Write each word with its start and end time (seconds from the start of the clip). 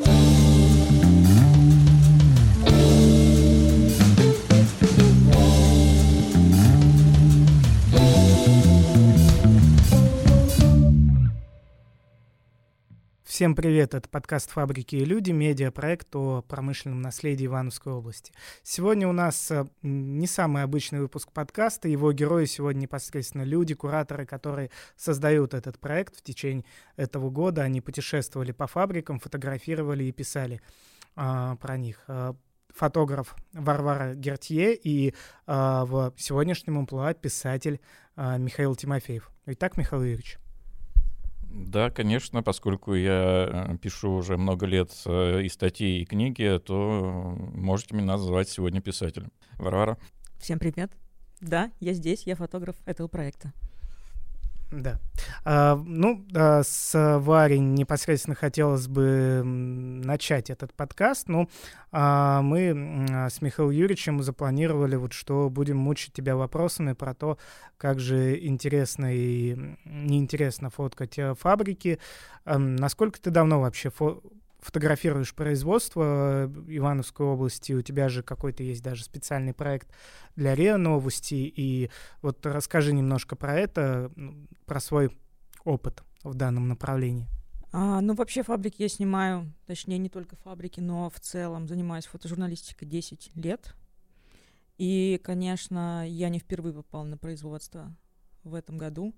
Thank 0.00 0.22
you. 0.22 0.27
Всем 13.38 13.54
привет, 13.54 13.94
это 13.94 14.08
подкаст 14.08 14.50
«Фабрики 14.50 14.96
и 14.96 15.04
люди», 15.04 15.30
медиапроект 15.30 16.08
о 16.16 16.42
промышленном 16.42 17.00
наследии 17.00 17.46
Ивановской 17.46 17.92
области. 17.92 18.32
Сегодня 18.64 19.06
у 19.06 19.12
нас 19.12 19.52
э, 19.52 19.64
не 19.80 20.26
самый 20.26 20.64
обычный 20.64 20.98
выпуск 20.98 21.30
подкаста, 21.30 21.86
его 21.86 22.10
герои 22.12 22.46
сегодня 22.46 22.80
непосредственно 22.80 23.44
люди, 23.44 23.76
кураторы, 23.76 24.26
которые 24.26 24.72
создают 24.96 25.54
этот 25.54 25.78
проект 25.78 26.16
в 26.16 26.22
течение 26.22 26.64
этого 26.96 27.30
года. 27.30 27.62
Они 27.62 27.80
путешествовали 27.80 28.50
по 28.50 28.66
фабрикам, 28.66 29.20
фотографировали 29.20 30.02
и 30.02 30.10
писали 30.10 30.60
а, 31.14 31.54
про 31.58 31.76
них 31.76 32.02
э, 32.08 32.32
фотограф 32.74 33.36
Варвара 33.52 34.16
Гертье 34.16 34.74
и 34.74 35.14
а, 35.46 35.84
в 35.84 36.12
сегодняшнем 36.16 36.76
амплуа 36.76 37.14
писатель 37.14 37.78
а, 38.16 38.36
Михаил 38.36 38.74
Тимофеев. 38.74 39.30
Итак, 39.46 39.76
Михаил 39.76 40.02
Юрьевич. 40.02 40.40
Да, 41.50 41.90
конечно, 41.90 42.42
поскольку 42.42 42.94
я 42.94 43.68
э, 43.70 43.76
пишу 43.78 44.12
уже 44.12 44.36
много 44.36 44.66
лет 44.66 44.90
э, 45.06 45.42
и 45.42 45.48
статьи, 45.48 46.02
и 46.02 46.04
книги, 46.04 46.60
то 46.64 47.34
можете 47.54 47.94
меня 47.94 48.06
называть 48.12 48.48
сегодня 48.48 48.80
писателем. 48.80 49.32
Варвара. 49.56 49.98
Всем 50.38 50.58
привет. 50.58 50.92
Да, 51.40 51.70
я 51.80 51.94
здесь, 51.94 52.24
я 52.26 52.36
фотограф 52.36 52.76
этого 52.84 53.08
проекта. 53.08 53.52
Да. 54.70 54.98
А, 55.44 55.76
ну, 55.76 56.26
а, 56.34 56.62
с 56.62 57.18
Варей 57.20 57.58
непосредственно 57.58 58.34
хотелось 58.34 58.86
бы 58.86 59.42
начать 59.44 60.50
этот 60.50 60.74
подкаст. 60.74 61.28
Ну, 61.28 61.48
а, 61.90 62.42
мы 62.42 63.06
с 63.30 63.40
Михаилом 63.40 63.72
Юрьевичем 63.72 64.22
запланировали, 64.22 64.96
вот, 64.96 65.14
что 65.14 65.48
будем 65.48 65.78
мучить 65.78 66.12
тебя 66.12 66.36
вопросами 66.36 66.92
про 66.92 67.14
то, 67.14 67.38
как 67.78 67.98
же 67.98 68.38
интересно 68.44 69.14
и 69.14 69.56
неинтересно 69.86 70.68
фоткать 70.68 71.18
э, 71.18 71.34
фабрики. 71.34 71.98
А, 72.44 72.58
насколько 72.58 73.20
ты 73.20 73.30
давно 73.30 73.60
вообще 73.60 73.90
фо 73.90 74.20
фотографируешь 74.58 75.34
производство 75.34 76.46
э, 76.46 76.64
Ивановской 76.68 77.26
области, 77.26 77.72
у 77.72 77.82
тебя 77.82 78.08
же 78.08 78.22
какой-то 78.22 78.62
есть 78.62 78.82
даже 78.82 79.04
специальный 79.04 79.54
проект 79.54 79.88
для 80.36 80.54
РИА 80.54 80.76
Новости, 80.76 81.34
и 81.34 81.90
вот 82.22 82.44
расскажи 82.44 82.92
немножко 82.92 83.36
про 83.36 83.54
это, 83.54 84.10
про 84.66 84.80
свой 84.80 85.16
опыт 85.64 86.02
в 86.24 86.34
данном 86.34 86.68
направлении. 86.68 87.28
А, 87.70 88.00
ну, 88.00 88.14
вообще 88.14 88.42
фабрики 88.42 88.82
я 88.82 88.88
снимаю, 88.88 89.52
точнее, 89.66 89.98
не 89.98 90.08
только 90.08 90.36
фабрики, 90.36 90.80
но 90.80 91.10
в 91.10 91.20
целом 91.20 91.68
занимаюсь 91.68 92.06
фотожурналистикой 92.06 92.88
10 92.88 93.32
лет. 93.34 93.74
И, 94.78 95.20
конечно, 95.22 96.08
я 96.08 96.28
не 96.28 96.38
впервые 96.38 96.72
попала 96.72 97.04
на 97.04 97.18
производство 97.18 97.94
в 98.44 98.54
этом 98.54 98.78
году. 98.78 99.14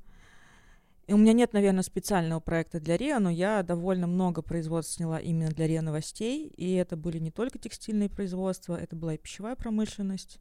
И 1.11 1.13
у 1.13 1.17
меня 1.17 1.33
нет, 1.33 1.53
наверное, 1.55 1.83
специального 1.83 2.39
проекта 2.39 2.79
для 2.79 2.97
РИА, 2.97 3.19
но 3.19 3.31
я 3.31 3.65
довольно 3.65 4.07
много 4.07 4.43
производств 4.43 4.95
сняла 4.95 5.19
именно 5.19 5.51
для 5.51 5.67
РИА 5.67 5.83
новостей. 5.83 6.47
И 6.57 6.75
это 6.75 6.97
были 6.97 7.19
не 7.19 7.33
только 7.33 7.59
текстильные 7.59 8.09
производства, 8.09 8.77
это 8.81 8.95
была 8.95 9.15
и 9.15 9.19
пищевая 9.19 9.57
промышленность, 9.57 10.39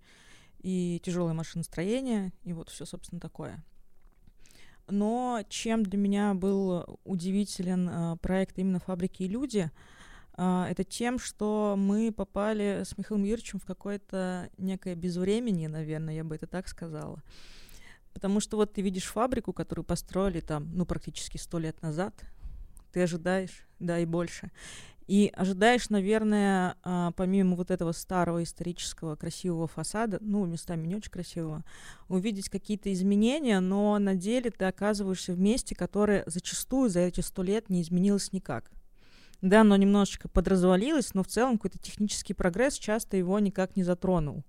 и 0.59 1.01
тяжелое 1.03 1.33
машиностроение, 1.33 2.33
и 2.43 2.53
вот 2.53 2.69
все, 2.69 2.85
собственно, 2.85 3.19
такое. 3.19 3.63
Но 4.87 5.41
чем 5.49 5.81
для 5.81 5.97
меня 5.97 6.35
был 6.35 6.99
удивителен 7.03 7.89
э, 7.89 8.17
проект 8.17 8.59
именно 8.59 8.77
«Фабрики 8.77 9.23
и 9.23 9.27
люди», 9.27 9.71
э, 10.37 10.65
это 10.69 10.83
тем, 10.83 11.17
что 11.17 11.73
мы 11.79 12.11
попали 12.11 12.83
с 12.85 12.95
Михаилом 12.95 13.23
Юрьевичем 13.23 13.57
в 13.59 13.65
какое-то 13.65 14.51
некое 14.59 14.93
безвременье, 14.93 15.67
наверное, 15.67 16.13
я 16.13 16.23
бы 16.23 16.35
это 16.35 16.45
так 16.45 16.67
сказала. 16.67 17.23
Потому 18.19 18.41
что 18.41 18.57
вот 18.57 18.73
ты 18.73 18.81
видишь 18.81 19.05
фабрику, 19.05 19.53
которую 19.53 19.85
построили 19.85 20.41
там, 20.41 20.67
ну, 20.73 20.85
практически 20.85 21.37
сто 21.37 21.57
лет 21.57 21.81
назад, 21.81 22.13
ты 22.91 23.01
ожидаешь, 23.01 23.65
да, 23.79 23.97
и 23.97 24.05
больше. 24.05 24.51
И 25.07 25.31
ожидаешь, 25.33 25.89
наверное, 25.89 26.75
а, 26.83 27.13
помимо 27.13 27.55
вот 27.55 27.71
этого 27.71 27.93
старого 27.93 28.43
исторического 28.43 29.15
красивого 29.15 29.67
фасада, 29.67 30.17
ну, 30.19 30.45
местами 30.45 30.85
не 30.85 30.97
очень 30.97 31.11
красивого, 31.11 31.63
увидеть 32.09 32.49
какие-то 32.49 32.91
изменения, 32.91 33.61
но 33.61 33.97
на 33.99 34.15
деле 34.15 34.51
ты 34.51 34.65
оказываешься 34.65 35.31
в 35.31 35.39
месте, 35.39 35.73
которое 35.73 36.23
зачастую 36.25 36.89
за 36.89 36.99
эти 36.99 37.21
сто 37.21 37.41
лет 37.41 37.69
не 37.69 37.81
изменилось 37.81 38.33
никак. 38.33 38.69
Да, 39.41 39.61
оно 39.61 39.77
немножечко 39.77 40.27
подразвалилось, 40.27 41.13
но 41.13 41.23
в 41.23 41.27
целом 41.27 41.53
какой-то 41.53 41.79
технический 41.79 42.33
прогресс 42.33 42.73
часто 42.73 43.15
его 43.15 43.39
никак 43.39 43.77
не 43.77 43.83
затронул. 43.83 44.43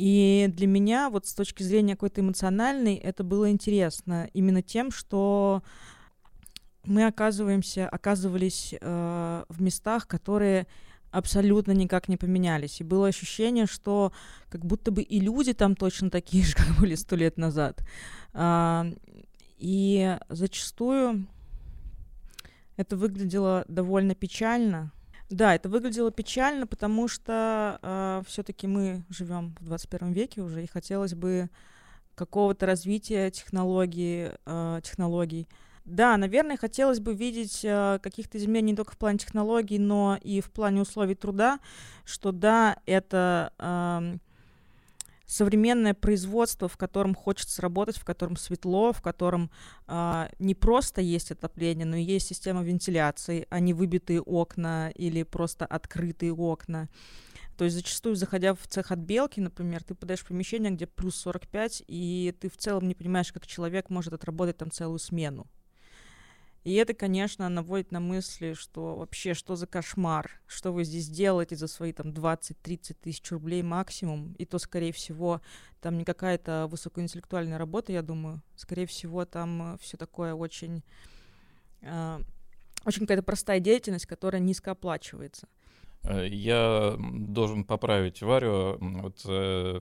И 0.00 0.48
для 0.48 0.66
меня, 0.66 1.10
вот 1.10 1.26
с 1.26 1.34
точки 1.34 1.62
зрения 1.62 1.92
какой-то 1.92 2.22
эмоциональной, 2.22 2.94
это 2.94 3.22
было 3.22 3.50
интересно 3.50 4.30
именно 4.32 4.62
тем, 4.62 4.90
что 4.90 5.62
мы 6.84 7.04
оказываемся, 7.04 7.86
оказывались 7.86 8.74
э, 8.80 9.44
в 9.46 9.60
местах, 9.60 10.06
которые 10.06 10.66
абсолютно 11.10 11.72
никак 11.72 12.08
не 12.08 12.16
поменялись. 12.16 12.80
И 12.80 12.84
было 12.84 13.08
ощущение, 13.08 13.66
что 13.66 14.14
как 14.48 14.64
будто 14.64 14.90
бы 14.90 15.02
и 15.02 15.20
люди 15.20 15.52
там 15.52 15.76
точно 15.76 16.08
такие 16.08 16.44
же, 16.44 16.54
как 16.56 16.78
были 16.78 16.94
сто 16.94 17.14
лет 17.14 17.36
назад. 17.36 17.84
А, 18.32 18.86
и 19.58 20.16
зачастую 20.30 21.26
это 22.78 22.96
выглядело 22.96 23.66
довольно 23.68 24.14
печально, 24.14 24.92
да, 25.30 25.54
это 25.54 25.68
выглядело 25.68 26.10
печально, 26.10 26.66
потому 26.66 27.06
что 27.06 27.78
э, 27.82 28.22
все-таки 28.26 28.66
мы 28.66 29.04
живем 29.08 29.54
в 29.60 29.64
21 29.64 30.12
веке 30.12 30.42
уже, 30.42 30.64
и 30.64 30.66
хотелось 30.66 31.14
бы 31.14 31.48
какого-то 32.16 32.66
развития 32.66 33.30
технологии, 33.30 34.32
э, 34.44 34.80
технологий. 34.82 35.48
Да, 35.84 36.16
наверное, 36.16 36.56
хотелось 36.56 37.00
бы 37.00 37.14
видеть 37.14 37.60
э, 37.64 38.00
каких-то 38.02 38.38
изменений 38.38 38.72
не 38.72 38.76
только 38.76 38.92
в 38.92 38.98
плане 38.98 39.18
технологий, 39.18 39.78
но 39.78 40.18
и 40.20 40.40
в 40.40 40.50
плане 40.50 40.82
условий 40.82 41.14
труда, 41.14 41.60
что 42.04 42.32
да, 42.32 42.76
это 42.84 43.52
э, 43.58 44.16
современное 45.30 45.94
производство, 45.94 46.68
в 46.68 46.76
котором 46.76 47.14
хочется 47.14 47.62
работать, 47.62 47.96
в 47.96 48.04
котором 48.04 48.36
светло, 48.36 48.92
в 48.92 49.00
котором 49.00 49.50
э, 49.86 50.28
не 50.40 50.56
просто 50.56 51.00
есть 51.00 51.30
отопление, 51.30 51.86
но 51.86 51.94
и 51.96 52.02
есть 52.02 52.26
система 52.26 52.64
вентиляции, 52.64 53.46
а 53.48 53.60
не 53.60 53.72
выбитые 53.72 54.20
окна 54.20 54.90
или 54.90 55.22
просто 55.22 55.66
открытые 55.66 56.32
окна. 56.32 56.88
То 57.56 57.64
есть 57.64 57.76
зачастую, 57.76 58.16
заходя 58.16 58.54
в 58.54 58.66
цех 58.66 58.90
отбелки, 58.90 59.38
например, 59.38 59.84
ты 59.84 59.94
подаешь 59.94 60.24
помещение, 60.24 60.72
где 60.72 60.88
плюс 60.88 61.14
45, 61.16 61.84
и 61.86 62.34
ты 62.40 62.50
в 62.50 62.56
целом 62.56 62.88
не 62.88 62.94
понимаешь, 62.94 63.32
как 63.32 63.46
человек 63.46 63.88
может 63.88 64.12
отработать 64.12 64.56
там 64.56 64.72
целую 64.72 64.98
смену. 64.98 65.46
И 66.62 66.74
это, 66.74 66.92
конечно, 66.92 67.48
наводит 67.48 67.90
на 67.90 68.00
мысли, 68.00 68.52
что 68.52 68.96
вообще, 68.96 69.32
что 69.32 69.56
за 69.56 69.66
кошмар, 69.66 70.30
что 70.46 70.72
вы 70.72 70.84
здесь 70.84 71.08
делаете 71.08 71.56
за 71.56 71.66
свои 71.68 71.92
там 71.92 72.08
20-30 72.08 72.96
тысяч 73.00 73.30
рублей 73.30 73.62
максимум, 73.62 74.34
и 74.34 74.44
то, 74.44 74.58
скорее 74.58 74.92
всего, 74.92 75.40
там 75.80 75.96
не 75.96 76.04
какая-то 76.04 76.66
высокоинтеллектуальная 76.70 77.56
работа, 77.56 77.92
я 77.92 78.02
думаю, 78.02 78.42
скорее 78.56 78.86
всего, 78.86 79.24
там 79.24 79.74
э, 79.74 79.78
все 79.80 79.96
такое 79.96 80.34
очень, 80.34 80.84
э, 81.80 82.20
очень 82.84 83.00
какая-то 83.00 83.22
простая 83.22 83.60
деятельность, 83.60 84.06
которая 84.06 84.42
низко 84.42 84.72
оплачивается. 84.72 85.48
Э, 86.02 86.26
я 86.26 86.96
должен 86.98 87.64
поправить 87.64 88.22
Варю. 88.22 88.78
Вот, 88.80 89.22
э, 89.26 89.80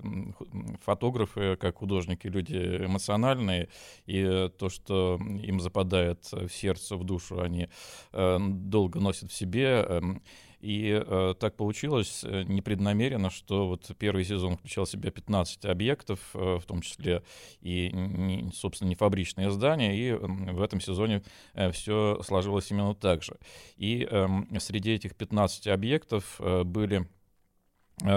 фотографы, 0.84 1.56
как 1.56 1.78
художники, 1.78 2.28
люди 2.28 2.56
эмоциональные, 2.86 3.70
и 4.06 4.50
то, 4.58 4.70
что 4.70 5.20
им 5.42 5.60
западает 5.60 6.30
в 6.32 6.50
сердце, 6.50 6.96
в 6.96 7.04
душу, 7.04 7.42
они 7.42 7.70
э, 8.12 8.38
долго 8.40 9.00
носят 9.00 9.32
в 9.32 9.36
себе. 9.36 9.86
Эм, 9.88 10.22
и 10.60 11.02
э, 11.06 11.36
так 11.40 11.56
получилось 11.56 12.24
э, 12.24 12.44
непреднамеренно, 12.44 13.30
что 13.30 13.68
вот 13.68 13.90
первый 13.98 14.26
сезон 14.26 14.58
включал 14.58 14.86
в 14.86 14.90
себя 14.90 15.12
15 15.12 15.66
объектов, 15.66 16.20
э, 16.34 16.58
в 16.62 16.66
том 16.66 16.82
числе 16.82 17.24
и, 17.62 17.90
не, 17.92 18.52
собственно, 18.54 18.90
не 18.90 18.96
фабричные 18.96 19.52
здания, 19.52 19.98
и 19.98 20.12
в 20.12 20.62
этом 20.62 20.82
сезоне 20.82 21.24
э, 21.54 21.72
все 21.72 22.22
сложилось 22.24 22.70
именно 22.72 22.94
так 22.94 23.24
же. 23.24 23.38
И 23.78 24.08
э, 24.10 24.28
среди 24.60 24.92
этих 24.92 25.16
15 25.16 25.68
объектов 25.68 26.36
э, 26.40 26.64
были 26.64 27.08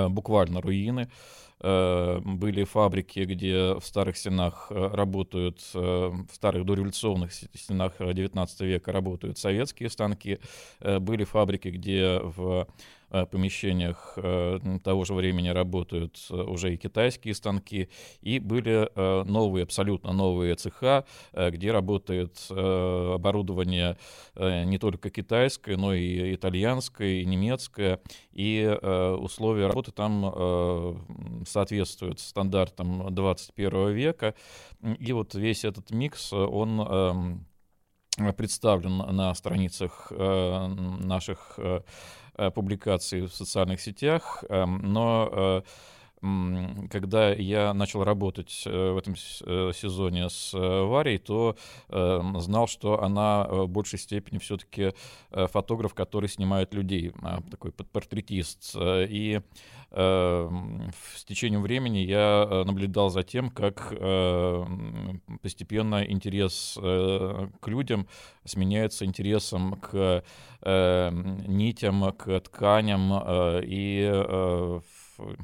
буквально 0.09 0.61
руины, 0.61 1.09
были 1.61 2.65
фабрики, 2.65 3.21
где 3.21 3.75
в 3.75 3.85
старых 3.85 4.17
стенах 4.17 4.67
работают, 4.71 5.61
в 5.73 6.27
старых 6.33 6.67
дореволюционных 6.67 7.33
стенах 7.33 8.01
XIX 8.01 8.49
века 8.67 8.91
работают 8.91 9.39
советские 9.39 9.89
станки, 9.89 10.41
были 10.81 11.23
фабрики, 11.23 11.69
где 11.69 12.19
в 12.21 12.67
Э, 12.67 13.02
помещениях 13.31 14.15
э, 14.17 14.59
того 14.83 15.05
же 15.05 15.15
времени 15.15 15.49
работают 15.49 16.19
э, 16.31 16.35
уже 16.35 16.75
и 16.75 16.77
китайские 16.77 17.35
станки, 17.35 17.89
и 18.21 18.39
были 18.39 18.89
новые, 19.29 19.65
абсолютно 19.65 20.13
новые 20.13 20.55
цеха, 20.55 21.05
где 21.33 21.73
работает 21.73 22.47
оборудование 22.51 23.97
не 24.37 24.79
только 24.79 25.11
китайское, 25.11 25.77
но 25.77 25.95
и 25.95 26.35
итальянское, 26.35 27.21
и 27.21 27.25
немецкое, 27.25 28.01
и 28.33 28.79
условия 29.19 29.67
работы 29.67 29.93
там 29.93 31.45
соответствуют 31.47 32.21
стандартам 32.21 33.15
21 33.15 33.93
века, 33.93 34.35
и 34.99 35.13
вот 35.13 35.35
весь 35.35 35.65
этот 35.65 35.91
микс, 35.91 36.33
он 36.33 36.81
эм, 36.81 37.47
представлен 38.37 38.99
на 38.99 39.35
страницах 39.35 40.11
наших 40.11 41.59
Э, 41.63 41.81
публикаций 42.51 43.23
в 43.23 43.35
социальных 43.35 43.81
сетях, 43.81 44.45
эм, 44.49 44.81
но 44.83 45.29
э, 45.33 45.63
когда 46.91 47.33
я 47.33 47.75
начал 47.75 48.05
работать 48.05 48.63
э, 48.65 48.93
в 48.93 48.97
этом 48.97 49.17
сезоне 49.17 50.31
с 50.31 50.53
Варей, 50.53 51.19
то 51.19 51.57
эм, 51.89 52.41
знал, 52.41 52.69
что 52.69 53.03
она 53.03 53.49
в 53.49 53.67
большей 53.69 53.99
степени 53.99 54.39
все-таки 54.39 54.93
фотограф, 55.31 55.95
который 55.95 56.29
снимает 56.29 56.75
людей, 56.75 57.13
а, 57.23 57.43
такой 57.51 57.73
портретист. 57.73 58.77
И 58.81 59.41
с 59.95 61.25
течением 61.27 61.61
времени 61.61 61.99
я 61.99 62.63
наблюдал 62.65 63.11
за 63.11 63.23
тем, 63.25 63.51
как 63.51 63.91
постепенно 65.43 66.03
интерес 66.03 66.79
к 66.81 67.69
людям 67.69 68.07
сменяется 68.47 69.05
интересом 69.05 69.75
к 69.75 70.25
нитям, 70.65 72.13
к 72.13 72.41
тканям 72.41 73.13
и 73.63 74.81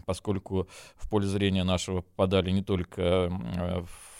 поскольку 0.07 0.69
в 0.97 1.09
поле 1.09 1.27
зрения 1.27 1.65
нашего 1.65 2.03
попадали 2.03 2.51
не 2.51 2.63
только 2.63 3.31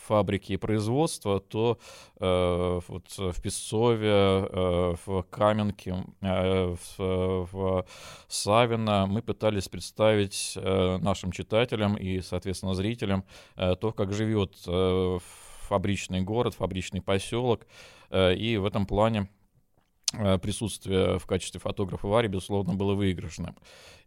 фабрики 0.09 0.53
и 0.53 0.57
производства, 0.57 1.39
то 1.39 1.79
э, 2.19 2.81
вот 2.89 3.19
в 3.19 3.43
Песцове, 3.43 4.09
э, 4.11 4.95
в 5.07 5.23
Каменке, 5.31 6.05
э, 6.23 6.75
в, 6.97 7.47
в 7.53 7.87
Савино 8.29 9.07
мы 9.07 9.23
пытались 9.23 9.69
представить 9.69 10.55
э, 10.57 10.99
нашим 10.99 11.31
читателям 11.31 11.97
и, 11.97 12.21
соответственно, 12.23 12.75
зрителям 12.75 13.25
э, 13.57 13.77
то, 13.77 13.93
как 13.93 14.13
живет 14.13 14.57
э, 14.67 15.19
фабричный 15.69 16.23
город, 16.23 16.55
фабричный 16.55 17.03
поселок. 17.03 17.67
Э, 18.11 18.35
и 18.35 18.57
в 18.57 18.65
этом 18.65 18.87
плане 18.87 19.29
Э, 19.29 19.38
присутствие 20.13 21.19
в 21.19 21.27
качестве 21.27 21.61
фотографа 21.61 22.07
Вари, 22.07 22.29
безусловно, 22.29 22.75
было 22.75 22.95
выигрышным. 22.95 23.55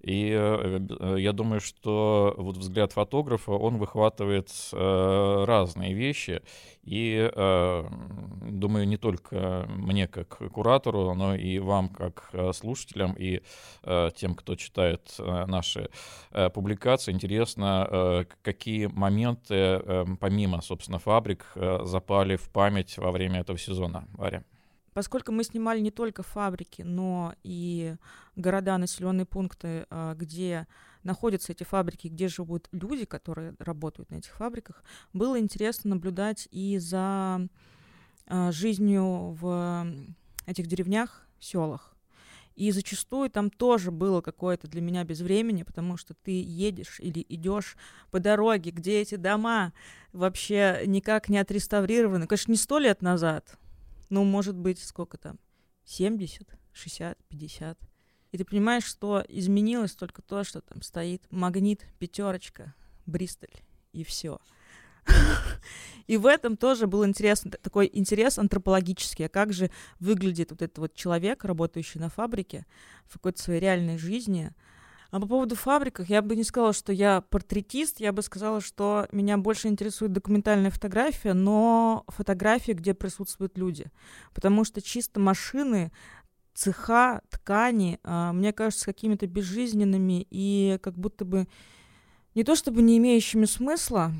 И 0.01 0.31
э, 0.31 0.79
э, 0.99 1.15
я 1.19 1.31
думаю, 1.31 1.61
что 1.61 2.33
вот 2.37 2.57
взгляд 2.57 2.91
фотографа, 2.91 3.51
он 3.51 3.77
выхватывает 3.77 4.49
разные 4.71 5.93
вещи. 5.93 6.41
И 6.83 7.29
думаю, 7.35 8.87
не 8.87 8.97
только 8.97 9.67
мне 9.69 10.07
как 10.07 10.39
куратору, 10.51 11.13
но 11.13 11.35
и 11.35 11.59
вам 11.59 11.89
как 11.89 12.33
слушателям 12.55 13.13
и 13.13 13.41
тем, 14.15 14.33
кто 14.33 14.55
читает 14.55 15.15
наши 15.19 15.89
публикации, 16.53 17.11
интересно, 17.11 18.25
какие 18.41 18.87
моменты, 18.87 19.79
помимо, 20.19 20.61
собственно, 20.61 20.97
фабрик, 20.97 21.45
запали 21.83 22.35
в 22.35 22.49
память 22.49 22.97
во 22.97 23.11
время 23.11 23.41
этого 23.41 23.59
сезона, 23.59 24.07
Варя. 24.13 24.43
Поскольку 24.93 25.31
мы 25.31 25.43
снимали 25.43 25.79
не 25.79 25.91
только 25.91 26.21
фабрики, 26.21 26.81
но 26.81 27.33
и 27.43 27.95
города, 28.35 28.77
населенные 28.77 29.25
пункты, 29.25 29.85
а, 29.89 30.15
где 30.15 30.67
находятся 31.03 31.53
эти 31.53 31.63
фабрики, 31.63 32.07
где 32.07 32.27
живут 32.27 32.67
люди, 32.71 33.05
которые 33.05 33.55
работают 33.59 34.09
на 34.09 34.15
этих 34.15 34.33
фабриках, 34.33 34.83
было 35.13 35.39
интересно 35.39 35.91
наблюдать 35.91 36.47
и 36.51 36.77
за 36.77 37.47
а, 38.27 38.51
жизнью 38.51 39.37
в 39.39 39.87
этих 40.45 40.67
деревнях, 40.67 41.25
селах. 41.39 41.95
И 42.55 42.69
зачастую 42.71 43.29
там 43.29 43.49
тоже 43.49 43.91
было 43.91 44.19
какое-то 44.19 44.67
для 44.67 44.81
меня 44.81 45.05
безвремени, 45.05 45.63
потому 45.63 45.95
что 45.95 46.13
ты 46.13 46.43
едешь 46.43 46.99
или 46.99 47.25
идешь 47.29 47.77
по 48.11 48.19
дороге, 48.19 48.71
где 48.71 48.99
эти 48.99 49.15
дома 49.15 49.71
вообще 50.11 50.83
никак 50.85 51.29
не 51.29 51.37
отреставрированы. 51.37 52.27
Конечно, 52.27 52.51
не 52.51 52.57
сто 52.57 52.77
лет 52.77 53.01
назад, 53.01 53.57
ну, 54.11 54.23
может 54.23 54.55
быть, 54.55 54.77
сколько 54.77 55.17
там, 55.17 55.39
70, 55.85 56.47
60, 56.73 57.17
50. 57.29 57.79
И 58.33 58.37
ты 58.37 58.45
понимаешь, 58.45 58.83
что 58.83 59.23
изменилось 59.27 59.93
только 59.93 60.21
то, 60.21 60.43
что 60.43 60.61
там 60.61 60.81
стоит 60.81 61.23
магнит, 61.31 61.85
пятерочка, 61.97 62.75
Бристоль, 63.05 63.49
и 63.93 64.03
все. 64.03 64.39
И 66.07 66.17
в 66.17 66.25
этом 66.25 66.57
тоже 66.57 66.87
был 66.87 67.05
интересный 67.05 67.51
такой 67.51 67.89
интерес 67.91 68.37
антропологический, 68.37 69.25
а 69.25 69.29
как 69.29 69.53
же 69.53 69.71
выглядит 69.99 70.51
вот 70.51 70.61
этот 70.61 70.77
вот 70.77 70.93
человек, 70.93 71.43
работающий 71.45 71.99
на 71.99 72.09
фабрике 72.09 72.65
в 73.05 73.13
какой-то 73.13 73.41
своей 73.41 73.61
реальной 73.61 73.97
жизни, 73.97 74.51
а 75.11 75.19
по 75.19 75.27
поводу 75.27 75.55
фабриках, 75.55 76.09
я 76.09 76.21
бы 76.21 76.37
не 76.37 76.43
сказала, 76.45 76.71
что 76.71 76.93
я 76.93 77.19
портретист, 77.19 77.99
я 77.99 78.13
бы 78.13 78.21
сказала, 78.21 78.61
что 78.61 79.07
меня 79.11 79.37
больше 79.37 79.67
интересует 79.67 80.13
документальная 80.13 80.71
фотография, 80.71 81.33
но 81.33 82.05
фотография, 82.07 82.73
где 82.73 82.93
присутствуют 82.93 83.57
люди. 83.57 83.91
Потому 84.33 84.63
что 84.63 84.81
чисто 84.81 85.19
машины, 85.19 85.91
цеха, 86.53 87.21
ткани, 87.29 87.99
а, 88.03 88.31
мне 88.31 88.53
кажется, 88.53 88.85
какими-то 88.85 89.27
безжизненными 89.27 90.25
и 90.29 90.79
как 90.81 90.97
будто 90.97 91.25
бы 91.25 91.47
не 92.33 92.45
то 92.45 92.55
чтобы 92.55 92.81
не 92.81 92.97
имеющими 92.97 93.45
смысла, 93.45 94.13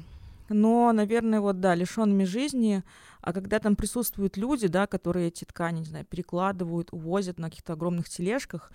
но, 0.50 0.92
наверное, 0.92 1.40
вот, 1.40 1.62
да, 1.62 1.74
лишенными 1.74 2.26
жизни, 2.26 2.84
а 3.22 3.32
когда 3.32 3.60
там 3.60 3.78
присутствуют 3.78 4.36
люди, 4.36 4.68
да, 4.68 4.88
которые 4.88 5.30
эти 5.30 5.46
ткани, 5.46 5.80
не 5.80 5.86
знаю, 5.86 6.06
перекладывают, 6.06 6.90
увозят 6.92 7.40
на 7.40 7.50
каких-то 7.50 7.74
огромных 7.74 8.10
тележках, 8.10 8.72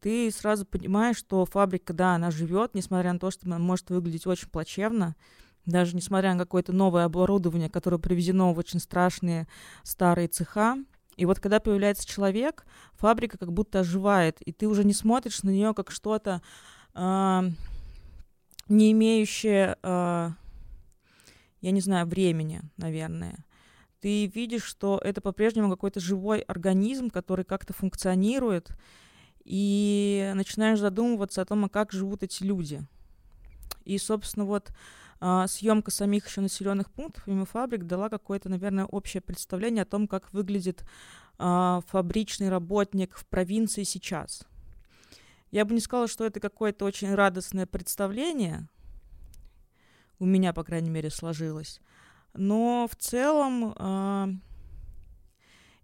ты 0.00 0.30
сразу 0.30 0.64
понимаешь, 0.64 1.16
что 1.16 1.44
фабрика, 1.44 1.92
да, 1.92 2.14
она 2.14 2.30
живет, 2.30 2.74
несмотря 2.74 3.12
на 3.12 3.18
то, 3.18 3.30
что 3.30 3.46
она 3.46 3.58
может 3.58 3.90
выглядеть 3.90 4.26
очень 4.26 4.48
плачевно, 4.48 5.14
даже 5.66 5.94
несмотря 5.94 6.32
на 6.32 6.40
какое-то 6.40 6.72
новое 6.72 7.04
оборудование, 7.04 7.68
которое 7.68 7.98
привезено 7.98 8.52
в 8.52 8.58
очень 8.58 8.80
страшные 8.80 9.46
старые 9.82 10.28
цеха. 10.28 10.76
И 11.16 11.26
вот 11.26 11.38
когда 11.38 11.60
появляется 11.60 12.08
человек, 12.08 12.64
фабрика 12.94 13.36
как 13.36 13.52
будто 13.52 13.80
оживает, 13.80 14.40
и 14.40 14.52
ты 14.52 14.66
уже 14.66 14.84
не 14.84 14.94
смотришь 14.94 15.42
на 15.42 15.50
нее 15.50 15.74
как 15.74 15.90
что-то 15.90 16.40
э, 16.94 17.42
не 18.68 18.92
имеющее, 18.92 19.76
э, 19.82 20.30
я 21.60 21.70
не 21.70 21.80
знаю, 21.80 22.06
времени, 22.06 22.62
наверное. 22.78 23.44
Ты 24.00 24.26
видишь, 24.26 24.62
что 24.62 24.98
это 25.04 25.20
по-прежнему 25.20 25.68
какой-то 25.68 26.00
живой 26.00 26.40
организм, 26.40 27.10
который 27.10 27.44
как-то 27.44 27.74
функционирует, 27.74 28.70
и 29.44 30.32
начинаешь 30.34 30.78
задумываться 30.78 31.42
о 31.42 31.44
том, 31.44 31.64
а 31.64 31.68
как 31.68 31.92
живут 31.92 32.22
эти 32.22 32.42
люди. 32.42 32.82
И, 33.84 33.98
собственно, 33.98 34.44
вот 34.44 34.72
а, 35.20 35.46
съемка 35.46 35.90
самих 35.90 36.28
еще 36.28 36.40
населенных 36.40 36.90
пунктов, 36.90 37.24
помимо 37.24 37.44
фабрик, 37.44 37.84
дала 37.84 38.08
какое-то, 38.08 38.48
наверное, 38.48 38.84
общее 38.84 39.20
представление 39.20 39.82
о 39.82 39.86
том, 39.86 40.08
как 40.08 40.32
выглядит 40.32 40.84
а, 41.38 41.82
фабричный 41.88 42.48
работник 42.48 43.16
в 43.16 43.26
провинции 43.26 43.82
сейчас. 43.82 44.44
Я 45.50 45.64
бы 45.64 45.74
не 45.74 45.80
сказала, 45.80 46.06
что 46.06 46.24
это 46.24 46.38
какое-то 46.38 46.84
очень 46.84 47.14
радостное 47.14 47.66
представление, 47.66 48.68
у 50.20 50.26
меня, 50.26 50.52
по 50.52 50.62
крайней 50.62 50.90
мере, 50.90 51.10
сложилось. 51.10 51.80
Но 52.34 52.86
в 52.90 52.94
целом 52.94 53.74
э, 53.76 54.28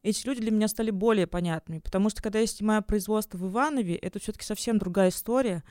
эти 0.07 0.25
люди 0.25 0.41
для 0.41 0.53
меня 0.53 0.69
стали 0.69 0.93
более 0.93 1.27
понятными, 1.27 1.81
потому 1.81 2.11
что 2.11 2.23
когда 2.23 2.39
я 2.39 2.47
снимаю 2.47 2.83
производство 2.83 3.37
в 3.39 3.49
Иванове, 3.49 3.97
это 3.97 4.21
все-таки 4.21 4.45
совсем 4.45 4.79
другая 4.79 5.09
история. 5.09 5.65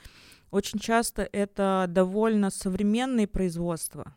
Очень 0.50 0.78
часто 0.78 1.26
это 1.32 1.86
довольно 1.88 2.50
современные 2.50 3.26
производства. 3.26 4.14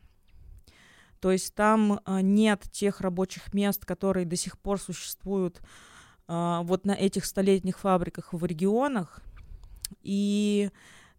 То 1.22 1.32
есть 1.32 1.56
там 1.56 2.02
а, 2.04 2.22
нет 2.22 2.66
тех 2.70 3.00
рабочих 3.00 3.54
мест, 3.54 3.86
которые 3.86 4.26
до 4.26 4.36
сих 4.36 4.60
пор 4.60 4.80
существуют 4.80 5.62
а, 6.28 6.64
вот 6.64 6.86
на 6.86 6.92
этих 6.92 7.24
столетних 7.24 7.80
фабриках 7.80 8.34
в 8.34 8.46
регионах, 8.46 9.22
и 10.02 10.70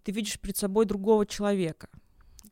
ты 0.02 0.12
видишь 0.12 0.38
перед 0.38 0.58
собой 0.58 0.84
другого 0.84 1.24
человека. 1.24 1.88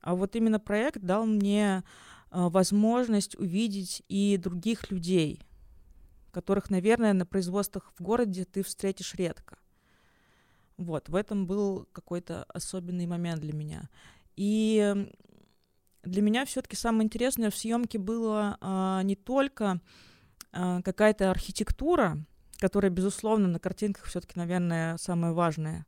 А 0.01 0.15
вот 0.15 0.35
именно 0.35 0.59
проект 0.59 1.03
дал 1.03 1.27
мне 1.27 1.85
а, 2.31 2.49
возможность 2.49 3.39
увидеть 3.39 4.03
и 4.09 4.39
других 4.39 4.91
людей, 4.91 5.43
которых, 6.31 6.71
наверное, 6.71 7.13
на 7.13 7.27
производствах 7.27 7.93
в 7.97 8.03
городе 8.03 8.45
ты 8.45 8.63
встретишь 8.63 9.15
редко. 9.15 9.59
Вот, 10.77 11.09
в 11.09 11.15
этом 11.15 11.47
был 11.47 11.89
какой-то 11.93 12.45
особенный 12.45 13.07
момент 13.07 13.41
для 13.41 13.53
меня. 13.53 13.89
И 14.37 15.07
для 16.05 16.23
меня 16.23 16.45
все-таки 16.45 16.77
самое 16.77 17.05
интересное 17.05 17.51
в 17.51 17.57
съемке 17.57 17.99
было 17.99 18.57
а, 18.61 19.03
не 19.03 19.17
только 19.17 19.81
а, 20.53 20.81
какая-то 20.83 21.31
архитектура, 21.31 22.19
которая, 22.59 22.91
безусловно, 22.91 23.49
на 23.49 23.59
картинках 23.59 24.05
все-таки, 24.05 24.39
наверное, 24.39 24.97
самое 24.99 25.33
важное. 25.33 25.87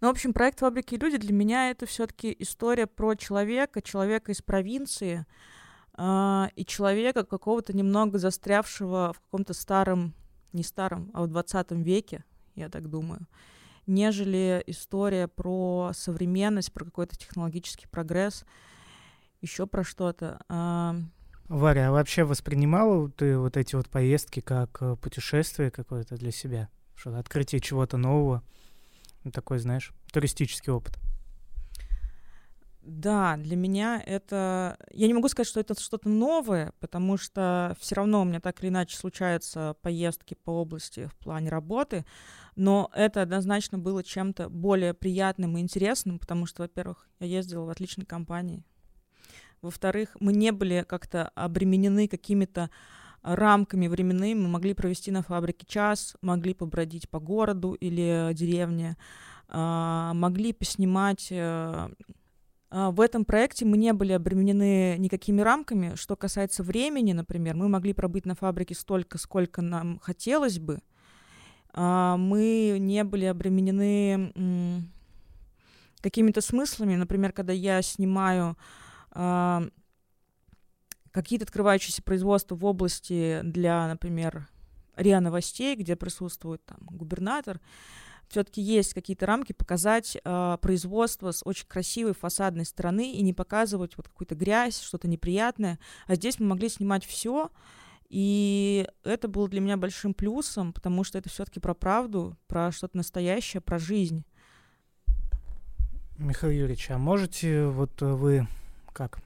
Но, 0.00 0.08
в 0.08 0.10
общем, 0.10 0.32
проект 0.32 0.60
«Фабрики 0.60 0.94
люди» 0.94 1.16
для 1.16 1.32
меня 1.32 1.70
это 1.70 1.86
все-таки 1.86 2.34
история 2.38 2.86
про 2.86 3.14
человека, 3.14 3.82
человека 3.82 4.32
из 4.32 4.42
провинции 4.42 5.26
э, 6.00 6.48
и 6.56 6.64
человека 6.64 7.24
какого-то 7.24 7.76
немного 7.76 8.18
застрявшего 8.18 9.12
в 9.14 9.20
каком-то 9.20 9.52
старом, 9.54 10.14
не 10.52 10.62
старом, 10.62 11.10
а 11.12 11.22
в 11.22 11.26
20 11.28 11.72
веке, 11.72 12.24
я 12.54 12.68
так 12.68 12.88
думаю, 12.88 13.26
нежели 13.86 14.62
история 14.66 15.28
про 15.28 15.92
современность, 15.94 16.72
про 16.72 16.84
какой-то 16.84 17.16
технологический 17.16 17.86
прогресс, 17.86 18.44
еще 19.40 19.66
про 19.66 19.84
что-то. 19.84 20.40
Э, 20.48 20.94
Варя, 21.48 21.88
а 21.88 21.92
вообще 21.92 22.24
воспринимала 22.24 23.10
ты 23.10 23.36
вот 23.36 23.56
эти 23.56 23.74
вот 23.74 23.88
поездки 23.88 24.40
как 24.40 24.78
э, 24.80 24.96
путешествие 24.96 25.70
какое-то 25.70 26.16
для 26.16 26.30
себя? 26.30 26.68
Что 26.94 27.18
открытие 27.18 27.60
чего-то 27.60 27.96
нового? 27.96 28.42
Ну, 29.24 29.30
такой, 29.32 29.58
знаешь, 29.58 29.92
туристический 30.12 30.72
опыт. 30.72 30.98
Да, 32.82 33.36
для 33.36 33.56
меня 33.56 34.02
это... 34.04 34.78
Я 34.90 35.06
не 35.06 35.14
могу 35.14 35.28
сказать, 35.28 35.48
что 35.48 35.60
это 35.60 35.78
что-то 35.78 36.08
новое, 36.08 36.72
потому 36.80 37.18
что 37.18 37.76
все 37.78 37.94
равно 37.94 38.22
у 38.22 38.24
меня 38.24 38.40
так 38.40 38.62
или 38.62 38.70
иначе 38.70 38.96
случаются 38.96 39.76
поездки 39.82 40.34
по 40.34 40.50
области 40.50 41.06
в 41.06 41.16
плане 41.18 41.50
работы, 41.50 42.06
но 42.56 42.90
это 42.94 43.20
однозначно 43.20 43.78
было 43.78 44.02
чем-то 44.02 44.48
более 44.48 44.94
приятным 44.94 45.58
и 45.58 45.60
интересным, 45.60 46.18
потому 46.18 46.46
что, 46.46 46.62
во-первых, 46.62 47.06
я 47.20 47.26
ездила 47.26 47.66
в 47.66 47.70
отличной 47.70 48.06
компании, 48.06 48.64
во-вторых, 49.60 50.16
мы 50.20 50.32
не 50.32 50.50
были 50.52 50.84
как-то 50.88 51.28
обременены 51.34 52.08
какими-то 52.08 52.70
рамками 53.22 53.88
временными. 53.88 54.40
Мы 54.40 54.48
могли 54.48 54.72
провести 54.72 55.10
на 55.10 55.22
фабрике 55.22 55.66
час, 55.66 56.16
могли 56.22 56.54
побродить 56.54 57.10
по 57.10 57.20
городу 57.20 57.74
или 57.74 58.30
деревне, 58.32 58.96
а, 59.48 60.14
могли 60.14 60.52
поснимать 60.54 61.28
э, 61.30 61.90
в 62.70 63.00
этом 63.00 63.24
проекте 63.24 63.64
мы 63.64 63.76
не 63.76 63.92
были 63.92 64.12
обременены 64.12 64.96
никакими 64.98 65.40
рамками. 65.40 65.96
Что 65.96 66.14
касается 66.14 66.62
времени, 66.62 67.12
например, 67.12 67.56
мы 67.56 67.68
могли 67.68 67.92
пробыть 67.92 68.26
на 68.26 68.34
фабрике 68.34 68.74
столько, 68.74 69.18
сколько 69.18 69.60
нам 69.60 69.98
хотелось 69.98 70.58
бы. 70.58 70.80
А, 71.72 72.16
мы 72.16 72.76
не 72.78 73.04
были 73.04 73.24
обременены 73.24 74.88
какими-то 76.00 76.40
смыслами. 76.40 76.96
Например, 76.96 77.32
когда 77.32 77.52
я 77.52 77.82
снимаю 77.82 78.56
а, 79.10 79.64
какие-то 81.10 81.44
открывающиеся 81.44 82.02
производства 82.02 82.54
в 82.54 82.64
области 82.64 83.40
для, 83.42 83.88
например, 83.88 84.48
РИА 84.96 85.20
новостей, 85.20 85.76
где 85.76 85.96
присутствует 85.96 86.64
там 86.64 86.78
губернатор, 86.82 87.60
все-таки 88.30 88.62
есть 88.62 88.94
какие-то 88.94 89.26
рамки 89.26 89.52
показать 89.52 90.16
э, 90.22 90.58
производство 90.62 91.32
с 91.32 91.42
очень 91.44 91.66
красивой 91.66 92.14
фасадной 92.14 92.64
стороны 92.64 93.12
и 93.12 93.22
не 93.22 93.34
показывать 93.34 93.96
вот 93.96 94.08
какую-то 94.08 94.36
грязь, 94.36 94.80
что-то 94.80 95.08
неприятное. 95.08 95.78
А 96.06 96.14
здесь 96.14 96.38
мы 96.38 96.46
могли 96.46 96.68
снимать 96.68 97.04
все, 97.04 97.50
и 98.08 98.86
это 99.02 99.26
было 99.26 99.48
для 99.48 99.60
меня 99.60 99.76
большим 99.76 100.14
плюсом, 100.14 100.72
потому 100.72 101.02
что 101.02 101.18
это 101.18 101.28
все-таки 101.28 101.58
про 101.58 101.74
правду, 101.74 102.36
про 102.46 102.70
что-то 102.70 102.96
настоящее, 102.96 103.60
про 103.60 103.78
жизнь. 103.78 104.24
Михаил 106.16 106.52
Юрьевич, 106.52 106.90
а 106.90 106.98
можете 106.98 107.66
вот 107.66 108.00
вы 108.00 108.46
как 108.92 109.20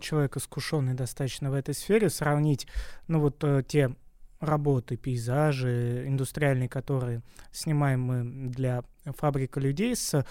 человек 0.00 0.36
искушенный 0.36 0.94
достаточно 0.94 1.50
в 1.50 1.54
этой 1.54 1.74
сфере, 1.74 2.10
сравнить, 2.10 2.66
ну 3.06 3.20
вот 3.20 3.44
э, 3.44 3.62
те 3.66 3.94
работы, 4.40 4.96
пейзажи 4.96 6.04
индустриальные, 6.06 6.68
которые 6.68 7.22
снимаем 7.52 8.00
мы 8.02 8.50
для 8.50 8.82
фабрика 9.04 9.60
людей 9.60 9.94
с 9.94 10.24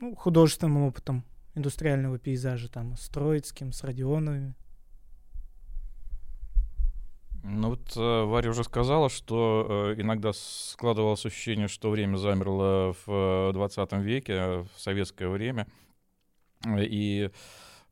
ну, 0.00 0.14
художественным 0.16 0.82
опытом 0.82 1.24
индустриального 1.54 2.18
пейзажа, 2.18 2.68
там, 2.68 2.96
с 2.96 3.08
Троицким, 3.08 3.72
с 3.72 3.82
Родионовыми. 3.84 4.54
Ну 7.48 7.70
вот 7.70 7.96
э, 7.96 8.24
Варя 8.24 8.50
уже 8.50 8.64
сказала, 8.64 9.08
что 9.08 9.94
э, 9.96 10.00
иногда 10.00 10.32
складывалось 10.34 11.24
ощущение, 11.24 11.68
что 11.68 11.90
время 11.90 12.16
замерло 12.16 12.94
в 13.06 13.52
20 13.52 13.92
веке, 13.92 14.66
в 14.74 14.80
советское 14.80 15.28
время. 15.28 15.68
И 16.66 17.30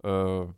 э, 0.03 0.49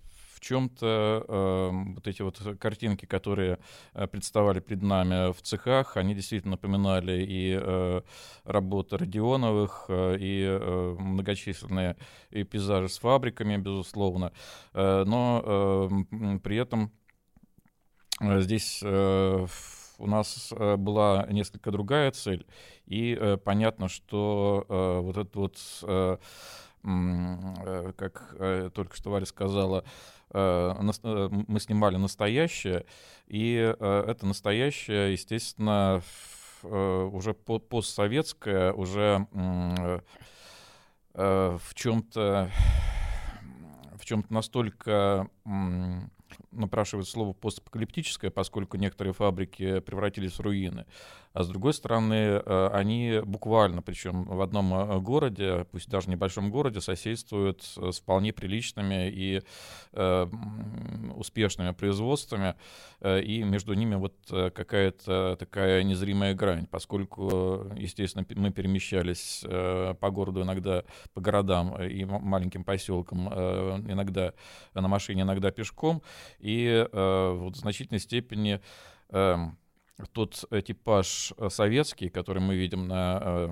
чем-то 0.47 1.25
э, 1.29 1.71
вот 1.95 2.07
эти 2.07 2.23
вот 2.23 2.41
картинки, 2.61 3.07
которые 3.07 3.59
э, 3.95 4.07
представали 4.07 4.61
перед 4.61 4.83
нами 4.83 5.33
в 5.33 5.43
цехах, 5.43 5.97
они 5.97 6.15
действительно 6.15 6.53
напоминали 6.53 7.25
и 7.25 7.59
э, 7.61 8.03
работы 8.45 8.97
Родионовых, 8.97 9.87
э, 9.88 10.17
и 10.21 10.45
э, 10.49 10.97
многочисленные 10.99 11.97
и 12.31 12.45
пейзажи 12.45 12.88
с 12.88 12.99
фабриками, 12.99 13.57
безусловно. 13.57 14.33
Э, 14.75 15.05
но 15.07 15.43
э, 15.45 16.38
при 16.43 16.57
этом 16.57 16.93
э, 18.21 18.41
здесь 18.41 18.81
э, 18.83 19.47
у 19.99 20.07
нас 20.07 20.53
была 20.79 21.26
несколько 21.31 21.71
другая 21.71 22.11
цель, 22.11 22.47
и 22.85 23.17
э, 23.19 23.37
понятно, 23.38 23.88
что 23.88 24.65
э, 24.69 25.00
вот 25.00 25.17
этот 25.17 25.37
вот 25.37 25.59
э, 25.83 26.19
как 27.97 28.37
только 28.75 28.95
что 28.95 29.11
Варя 29.11 29.26
сказала, 29.26 29.83
мы 30.33 31.61
снимали 31.61 31.97
настоящее, 31.97 32.85
и 33.26 33.54
это 33.54 34.26
настоящее, 34.26 35.12
естественно, 35.12 36.02
уже 36.62 37.35
постсоветское, 37.35 38.73
уже 38.73 39.26
в 41.14 41.75
чем-то 41.75 42.50
в 43.97 44.04
чем-то 44.04 44.33
настолько 44.33 45.28
напрашивает 46.50 47.09
слово 47.09 47.33
постапокалиптическое, 47.33 48.30
поскольку 48.30 48.76
некоторые 48.76 49.14
фабрики 49.14 49.80
превратились 49.80 50.35
в 50.35 50.40
руины. 50.40 50.85
А 51.37 51.43
с 51.43 51.49
другой 51.49 51.75
стороны, 51.75 52.14
э, 52.14 52.71
они 52.73 53.21
буквально, 53.23 53.83
причем 53.83 54.25
в 54.25 54.40
одном 54.40 54.73
э, 54.73 55.00
городе, 55.00 55.66
пусть 55.71 55.90
даже 55.90 56.09
небольшом 56.09 56.50
городе, 56.50 56.81
соседствуют 56.81 57.62
с 57.62 57.99
вполне 57.99 58.33
приличными 58.33 59.11
и 59.11 59.43
э, 59.93 60.26
успешными 61.14 61.73
производствами, 61.73 62.55
и 63.05 63.43
между 63.43 63.75
ними 63.75 63.97
вот 63.97 64.14
какая-то 64.28 65.37
такая 65.38 65.83
незримая 65.83 66.35
грань, 66.35 66.66
поскольку, 66.66 67.71
естественно, 67.76 68.25
мы 68.35 68.50
перемещались 68.50 69.43
по 69.43 70.11
городу 70.11 70.43
иногда, 70.43 70.85
по 71.14 71.21
городам 71.21 71.81
и 71.83 72.05
маленьким 72.05 72.64
поселкам, 72.64 73.28
иногда 73.28 74.33
на 74.75 74.88
машине, 74.88 75.23
иногда 75.23 75.50
пешком, 75.50 76.02
и 76.38 76.87
вот 76.93 77.57
в 77.57 77.59
значительной 77.59 78.00
степени 78.00 78.61
эм, 79.11 79.59
тот 80.12 80.45
э, 80.50 80.62
типаж 80.62 81.33
э, 81.37 81.49
советский, 81.49 82.09
который 82.09 82.43
мы 82.43 82.57
видим 82.57 82.87
на 82.87 83.21
э, 83.23 83.49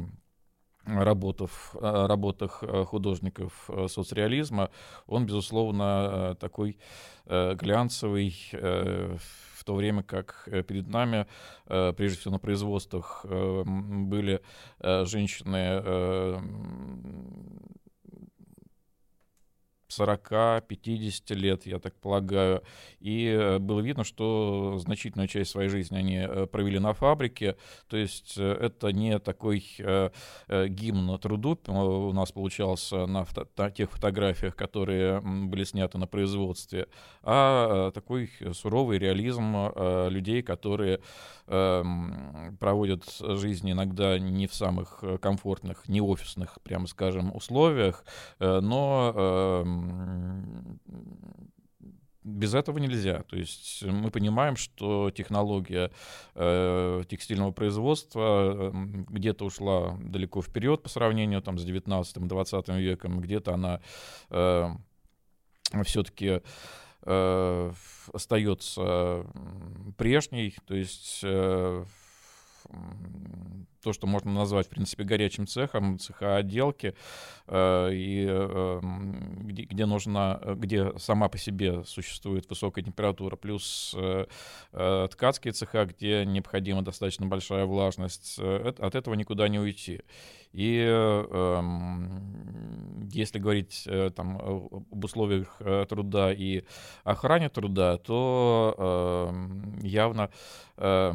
работах, 0.87 1.75
работах 1.81 2.63
художников 2.89 3.71
соцреализма, 3.89 4.71
он, 5.07 5.25
безусловно, 5.25 6.37
такой 6.39 6.79
глянцевый, 7.25 8.37
в 8.53 9.65
то 9.65 9.75
время 9.75 10.03
как 10.03 10.47
перед 10.69 10.87
нами, 10.87 11.27
прежде 11.65 12.19
всего 12.19 12.33
на 12.33 12.39
производствах, 12.39 13.25
были 13.25 14.43
женщины 14.79 15.81
40-50 19.99 21.35
лет, 21.35 21.67
я 21.67 21.79
так 21.79 21.95
полагаю. 21.95 22.63
И 23.01 23.27
э, 23.27 23.59
было 23.59 23.81
видно, 23.81 24.05
что 24.05 24.79
значительную 24.79 25.29
часть 25.29 25.51
своей 25.51 25.69
жизни 25.69 25.97
они 25.97 26.17
э, 26.17 26.47
провели 26.47 26.79
на 26.79 26.93
фабрике. 26.93 27.57
То 27.89 27.97
есть 27.97 28.35
э, 28.39 28.53
это 28.61 28.93
не 28.93 29.19
такой 29.19 29.65
гимн 30.49 31.19
труду 31.19 31.59
у 31.67 32.13
нас 32.13 32.33
получался 32.33 33.07
на 33.07 33.25
тех 33.71 33.91
фотографиях, 33.91 34.57
которые 34.57 35.21
были 35.21 35.65
сняты 35.65 35.99
на 35.99 36.07
производстве, 36.07 36.89
а 37.23 37.91
такой 37.93 38.31
суровый 38.53 38.99
реализм 38.99 39.71
людей, 40.09 40.43
которые 40.43 41.01
проводят 41.47 43.05
жизнь 43.19 43.71
иногда 43.71 44.19
не 44.19 44.47
в 44.47 44.55
самых 44.55 45.05
комфортных, 45.21 45.89
не 45.89 46.01
офисных, 46.01 46.59
прямо 46.63 46.87
скажем, 46.87 47.35
условиях, 47.35 48.05
но 48.41 49.65
без 52.25 52.55
этого 52.55 52.79
нельзя. 52.79 53.23
То 53.25 53.37
есть 53.37 53.83
мы 53.83 54.11
понимаем, 54.11 54.57
что 54.57 55.11
технология 55.11 55.93
э, 56.35 57.03
текстильного 57.07 57.53
производства 57.53 58.73
э, 58.73 58.73
где-то 59.11 59.45
ушла 59.45 59.97
далеко 60.01 60.41
вперед 60.43 60.83
по 60.83 60.89
сравнению 60.89 61.43
там, 61.43 61.59
с 61.59 61.67
19-20 61.67 62.81
веком, 62.81 63.21
где-то 63.21 63.55
она 63.55 63.81
э, 64.31 64.71
все-таки 65.85 66.41
э, 67.03 67.73
остается 68.13 69.27
прежней. 69.99 70.57
То 70.67 70.75
есть 70.75 71.21
э, 71.23 71.85
то, 73.85 73.93
что 73.93 74.07
можно 74.07 74.33
назвать, 74.33 74.67
в 74.67 74.71
принципе, 74.71 75.05
горячим 75.05 75.47
цехом, 75.47 75.99
цеха 75.99 76.37
отделки, 76.37 76.95
э, 77.47 77.91
и, 77.93 78.27
э, 78.29 78.81
где, 79.43 79.63
где 79.65 79.87
нужна, 79.87 80.41
где 80.57 80.99
сама 80.99 81.29
по 81.29 81.39
себе 81.39 81.85
существует 81.85 82.49
высокая 82.49 82.83
температура, 82.83 83.37
плюс 83.37 83.95
э, 83.97 84.27
ткацкие 85.11 85.53
цеха, 85.53 85.85
где 85.85 86.25
необходима 86.25 86.83
достаточно 86.83 87.27
большая 87.27 87.67
влажность, 87.67 88.39
от 88.39 88.95
этого 88.95 89.15
никуда 89.15 89.49
не 89.49 89.59
уйти. 89.59 90.01
И 90.55 90.79
эм, 90.79 92.15
если 93.11 93.41
говорить 93.41 93.83
э, 93.87 94.11
там, 94.15 94.39
об 94.39 95.05
условиях 95.05 95.57
э, 95.59 95.85
труда 95.89 96.33
и 96.33 96.63
охране 97.03 97.49
труда, 97.49 97.99
то 97.99 98.73
э, 98.79 99.85
явно 99.85 100.31
э, 100.77 101.13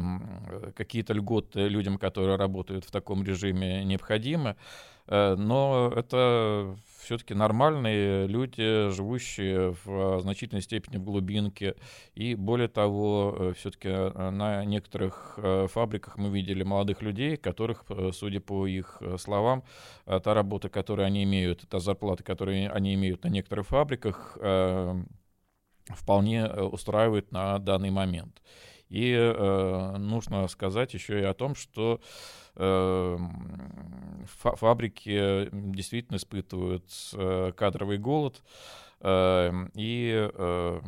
какие-то 0.76 1.14
льготы 1.14 1.68
людям, 1.68 1.96
которые 1.96 2.36
работают 2.36 2.59
в 2.62 2.90
таком 2.90 3.24
режиме, 3.24 3.84
необходимы. 3.84 4.56
Э, 5.10 5.34
но 5.36 5.92
это 5.94 6.76
все-таки 7.00 7.34
нормальные 7.34 8.28
люди, 8.28 8.90
живущие 8.90 9.74
в 9.84 10.20
значительной 10.20 10.62
степени 10.62 10.98
в 10.98 11.04
глубинке. 11.04 11.74
И 12.14 12.36
более 12.36 12.68
того, 12.68 13.36
э, 13.36 13.52
все-таки 13.56 13.88
э, 13.88 14.30
на 14.30 14.64
некоторых 14.64 15.38
фабриках 15.72 16.16
мы 16.16 16.30
видели 16.30 16.62
молодых 16.62 17.02
людей, 17.02 17.36
которых, 17.36 17.84
судя 18.12 18.40
по 18.40 18.66
их 18.66 19.02
словам, 19.18 19.64
та 20.04 20.34
работа, 20.34 20.68
которую 20.68 21.06
они 21.06 21.24
имеют, 21.24 21.68
та 21.68 21.80
зарплата, 21.80 22.22
которую 22.22 22.74
они 22.74 22.94
имеют 22.94 23.24
на 23.24 23.28
некоторых 23.28 23.66
фабриках, 23.66 24.38
вполне 25.88 26.46
устраивает 26.46 27.32
на 27.32 27.58
данный 27.58 27.90
момент. 27.90 28.40
И 28.90 29.12
э, 29.12 29.96
нужно 29.98 30.46
сказать 30.48 30.94
еще 30.94 31.20
и 31.20 31.24
о 31.24 31.32
том, 31.32 31.54
что 31.54 32.00
э, 32.56 33.18
фабрики 34.26 35.48
действительно 35.52 36.16
испытывают 36.16 36.84
э, 37.14 37.52
кадровый 37.56 37.98
голод. 37.98 38.42
Э, 39.00 39.52
и 39.74 40.30
э, 40.32 40.80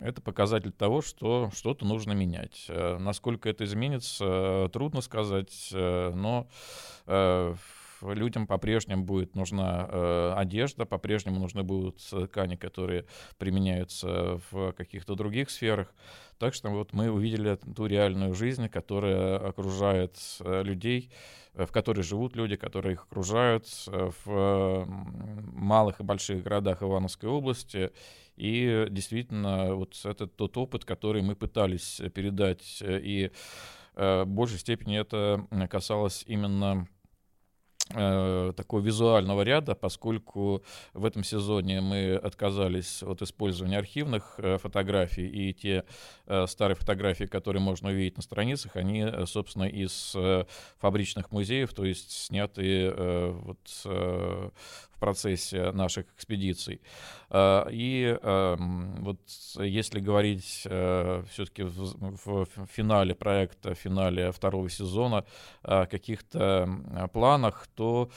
это 0.00 0.20
показатель 0.20 0.72
того, 0.72 1.02
что 1.02 1.50
что-то 1.54 1.86
нужно 1.86 2.12
менять. 2.12 2.66
Э, 2.68 2.98
насколько 2.98 3.48
это 3.48 3.64
изменится, 3.64 4.68
трудно 4.72 5.00
сказать, 5.00 5.68
но 5.72 6.48
людям 8.12 8.46
по-прежнему 8.46 9.04
будет 9.04 9.34
нужна 9.34 9.88
э, 9.88 10.34
одежда, 10.36 10.84
по-прежнему 10.84 11.40
нужны 11.40 11.62
будут 11.62 11.98
ткани, 11.98 12.56
которые 12.56 13.06
применяются 13.38 14.40
в 14.50 14.72
каких-то 14.72 15.14
других 15.14 15.50
сферах. 15.50 15.94
Так 16.38 16.54
что 16.54 16.68
вот 16.70 16.92
мы 16.92 17.10
увидели 17.10 17.56
ту 17.74 17.86
реальную 17.86 18.34
жизнь, 18.34 18.68
которая 18.68 19.36
окружает 19.36 20.18
э, 20.40 20.62
людей, 20.62 21.10
э, 21.54 21.64
в 21.64 21.72
которой 21.72 22.02
живут 22.02 22.34
люди, 22.34 22.56
которые 22.56 22.94
их 22.94 23.04
окружают 23.04 23.66
э, 23.86 24.10
в 24.24 24.86
малых 25.54 26.00
и 26.00 26.02
больших 26.02 26.42
городах 26.42 26.82
Ивановской 26.82 27.28
области. 27.28 27.92
И 28.36 28.88
действительно, 28.90 29.74
вот 29.74 29.98
это 30.04 30.26
тот 30.26 30.56
опыт, 30.56 30.84
который 30.84 31.22
мы 31.22 31.36
пытались 31.36 32.02
передать. 32.14 32.82
И 32.82 33.30
в 33.94 34.24
большей 34.24 34.58
степени 34.58 34.98
это 34.98 35.46
касалось 35.70 36.24
именно 36.26 36.88
Э, 36.88 36.93
такого 37.88 38.80
визуального 38.80 39.42
ряда, 39.42 39.74
поскольку 39.74 40.64
в 40.94 41.04
этом 41.04 41.22
сезоне 41.22 41.82
мы 41.82 42.14
отказались 42.14 43.02
от 43.02 43.20
использования 43.20 43.76
архивных 43.78 44.34
э, 44.38 44.56
фотографий, 44.56 45.26
и 45.26 45.52
те 45.52 45.84
э, 46.26 46.46
старые 46.46 46.76
фотографии, 46.76 47.24
которые 47.24 47.60
можно 47.60 47.90
увидеть 47.90 48.16
на 48.16 48.22
страницах, 48.22 48.76
они, 48.76 49.06
собственно, 49.26 49.64
из 49.64 50.16
фабричных 50.78 51.30
музеев, 51.30 51.74
то 51.74 51.84
есть 51.84 52.10
снятые 52.10 53.32
вот 53.32 53.58
в 54.94 54.98
процессе 54.98 55.72
наших 55.72 56.06
экспедиций. 56.16 56.80
И 57.70 58.18
вот 58.22 59.18
если 59.58 60.00
говорить 60.00 60.44
все-таки 60.44 61.62
в 61.64 62.46
финале 62.70 63.14
проекта, 63.14 63.74
в 63.74 63.78
финале 63.78 64.30
второго 64.32 64.68
сезона 64.68 65.24
о 65.62 65.86
каких-то 65.86 66.68
планах, 67.12 67.66
то 67.74 68.08
э, 68.08 68.14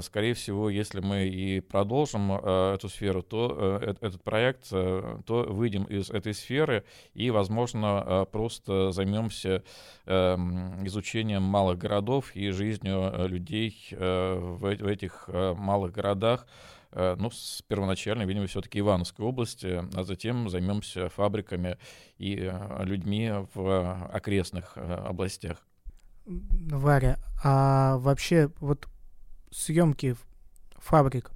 скорее 0.00 0.34
всего, 0.34 0.70
если 0.70 1.00
мы 1.00 1.28
и 1.28 1.60
продолжим 1.60 2.32
э, 2.32 2.74
эту 2.74 2.88
сферу, 2.88 3.22
то 3.22 3.80
э, 3.82 3.94
этот 4.00 4.22
проект, 4.22 4.70
то 4.70 5.46
выйдем 5.48 5.84
из 5.84 6.10
этой 6.10 6.32
сферы 6.32 6.84
и, 7.14 7.30
возможно, 7.30 8.26
просто 8.32 8.92
займемся 8.92 9.62
эм, 10.06 10.86
изучением 10.86 11.42
малых 11.42 11.78
городов 11.78 12.34
и 12.34 12.50
жизнью 12.50 13.28
людей 13.28 13.88
в 13.90 14.86
этих 14.86 15.28
малых 15.28 15.92
городах, 15.92 16.46
ну, 16.92 17.30
с 17.30 17.62
первоначально, 17.68 18.22
видимо, 18.22 18.46
все-таки 18.46 18.78
Ивановской 18.78 19.24
области, 19.24 19.82
а 19.94 20.04
затем 20.04 20.48
займемся 20.48 21.08
фабриками 21.10 21.76
и 22.18 22.50
людьми 22.80 23.32
в 23.54 24.08
окрестных 24.12 24.76
областях. 24.76 25.58
Варя, 26.24 27.18
а 27.44 27.98
вообще 27.98 28.50
вот 28.60 28.88
съемки 29.50 30.16
фабрик, 30.76 31.30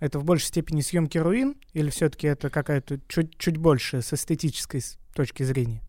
это 0.00 0.18
в 0.18 0.24
большей 0.24 0.46
степени 0.46 0.80
съемки 0.80 1.18
руин 1.18 1.56
или 1.72 1.90
все-таки 1.90 2.26
это 2.26 2.50
какая-то 2.50 3.00
чуть, 3.08 3.36
чуть 3.38 3.56
больше 3.56 4.02
с 4.02 4.12
эстетической 4.12 4.82
точки 5.14 5.42
зрения? 5.42 5.82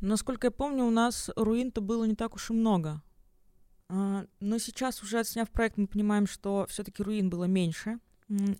Насколько 0.00 0.48
я 0.48 0.50
помню, 0.50 0.84
у 0.84 0.90
нас 0.90 1.30
руин-то 1.36 1.80
было 1.80 2.04
не 2.04 2.14
так 2.14 2.34
уж 2.34 2.50
и 2.50 2.52
много. 2.52 3.02
А, 3.88 4.26
но 4.40 4.58
сейчас, 4.58 5.02
уже 5.02 5.20
отсняв 5.20 5.50
проект, 5.50 5.76
мы 5.76 5.86
понимаем, 5.86 6.26
что 6.26 6.66
все-таки 6.68 7.02
руин 7.02 7.30
было 7.30 7.44
меньше. 7.44 7.98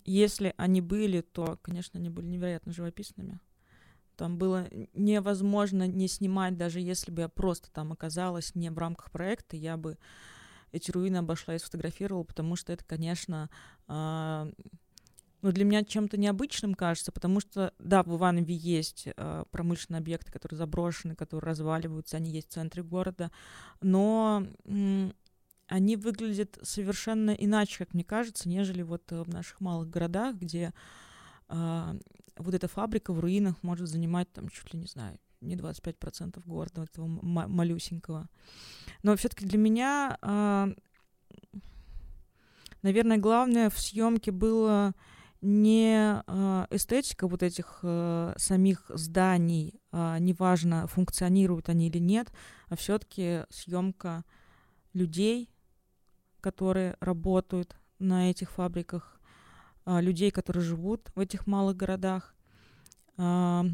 Если 0.05 0.53
они 0.57 0.81
были, 0.81 1.21
то, 1.21 1.57
конечно, 1.61 1.99
они 1.99 2.09
были 2.09 2.27
невероятно 2.27 2.71
живописными. 2.71 3.39
Там 4.15 4.37
было 4.37 4.67
невозможно 4.93 5.87
не 5.87 6.07
снимать, 6.07 6.55
даже 6.55 6.79
если 6.79 7.11
бы 7.11 7.23
я 7.23 7.29
просто 7.29 7.71
там 7.71 7.91
оказалась 7.91 8.53
не 8.53 8.69
в 8.69 8.77
рамках 8.77 9.09
проекта, 9.11 9.57
я 9.57 9.75
бы 9.75 9.97
эти 10.73 10.91
руины 10.91 11.17
обошла 11.17 11.55
и 11.55 11.59
сфотографировала, 11.59 12.23
потому 12.23 12.55
что 12.57 12.73
это, 12.73 12.83
конечно, 12.83 13.49
э, 13.87 14.51
ну, 15.43 15.51
для 15.51 15.65
меня 15.65 15.83
чем-то 15.83 16.17
необычным 16.17 16.73
кажется, 16.73 17.11
потому 17.11 17.39
что, 17.39 17.73
да, 17.77 18.01
в 18.03 18.15
Иванове 18.15 18.55
есть 18.55 19.07
э, 19.15 19.43
промышленные 19.51 19.99
объекты, 19.99 20.31
которые 20.31 20.57
заброшены, 20.57 21.15
которые 21.15 21.49
разваливаются, 21.49 22.17
они 22.17 22.31
есть 22.31 22.49
в 22.49 22.53
центре 22.53 22.81
города, 22.81 23.29
но 23.81 24.45
э, 24.65 25.11
они 25.67 25.95
выглядят 25.95 26.57
совершенно 26.63 27.31
иначе, 27.31 27.79
как 27.79 27.93
мне 27.93 28.03
кажется, 28.03 28.49
нежели 28.49 28.81
вот 28.81 29.03
в 29.09 29.29
наших 29.29 29.59
малых 29.59 29.89
городах, 29.89 30.35
где 30.35 30.73
э, 31.49 31.99
вот 32.37 32.53
эта 32.53 32.67
фабрика 32.67 33.13
в 33.13 33.19
руинах 33.19 33.61
может 33.63 33.87
занимать 33.87 34.31
там 34.31 34.49
чуть 34.49 34.73
ли 34.73 34.79
не 34.79 34.87
знаю, 34.87 35.19
не 35.43 35.55
25% 35.55 36.41
города 36.45 36.83
этого 36.83 37.07
малюсенького. 37.07 38.29
Но 39.03 39.15
все-таки 39.15 39.45
для 39.45 39.57
меня, 39.57 40.17
э, 40.21 40.73
наверное, 42.81 43.17
главное 43.17 43.69
в 43.69 43.79
съемке 43.79 44.31
было 44.31 44.93
не 45.41 46.23
э, 46.25 46.65
эстетика 46.71 47.27
вот 47.27 47.43
этих 47.43 47.79
э, 47.83 48.33
самих 48.37 48.89
зданий, 48.89 49.79
неважно, 49.91 50.87
функционируют 50.87 51.69
они 51.69 51.87
или 51.87 51.99
нет, 51.99 52.31
а 52.67 52.75
все-таки 52.75 53.43
съемка 53.51 54.23
людей, 54.93 55.51
которые 56.41 56.97
работают 56.99 57.75
на 57.99 58.29
этих 58.29 58.51
фабриках, 58.51 59.21
а, 59.85 60.01
людей, 60.01 60.31
которые 60.31 60.63
живут 60.63 61.11
в 61.15 61.19
этих 61.19 61.47
малых 61.47 61.75
городах, 61.75 62.35
а, 63.17 63.65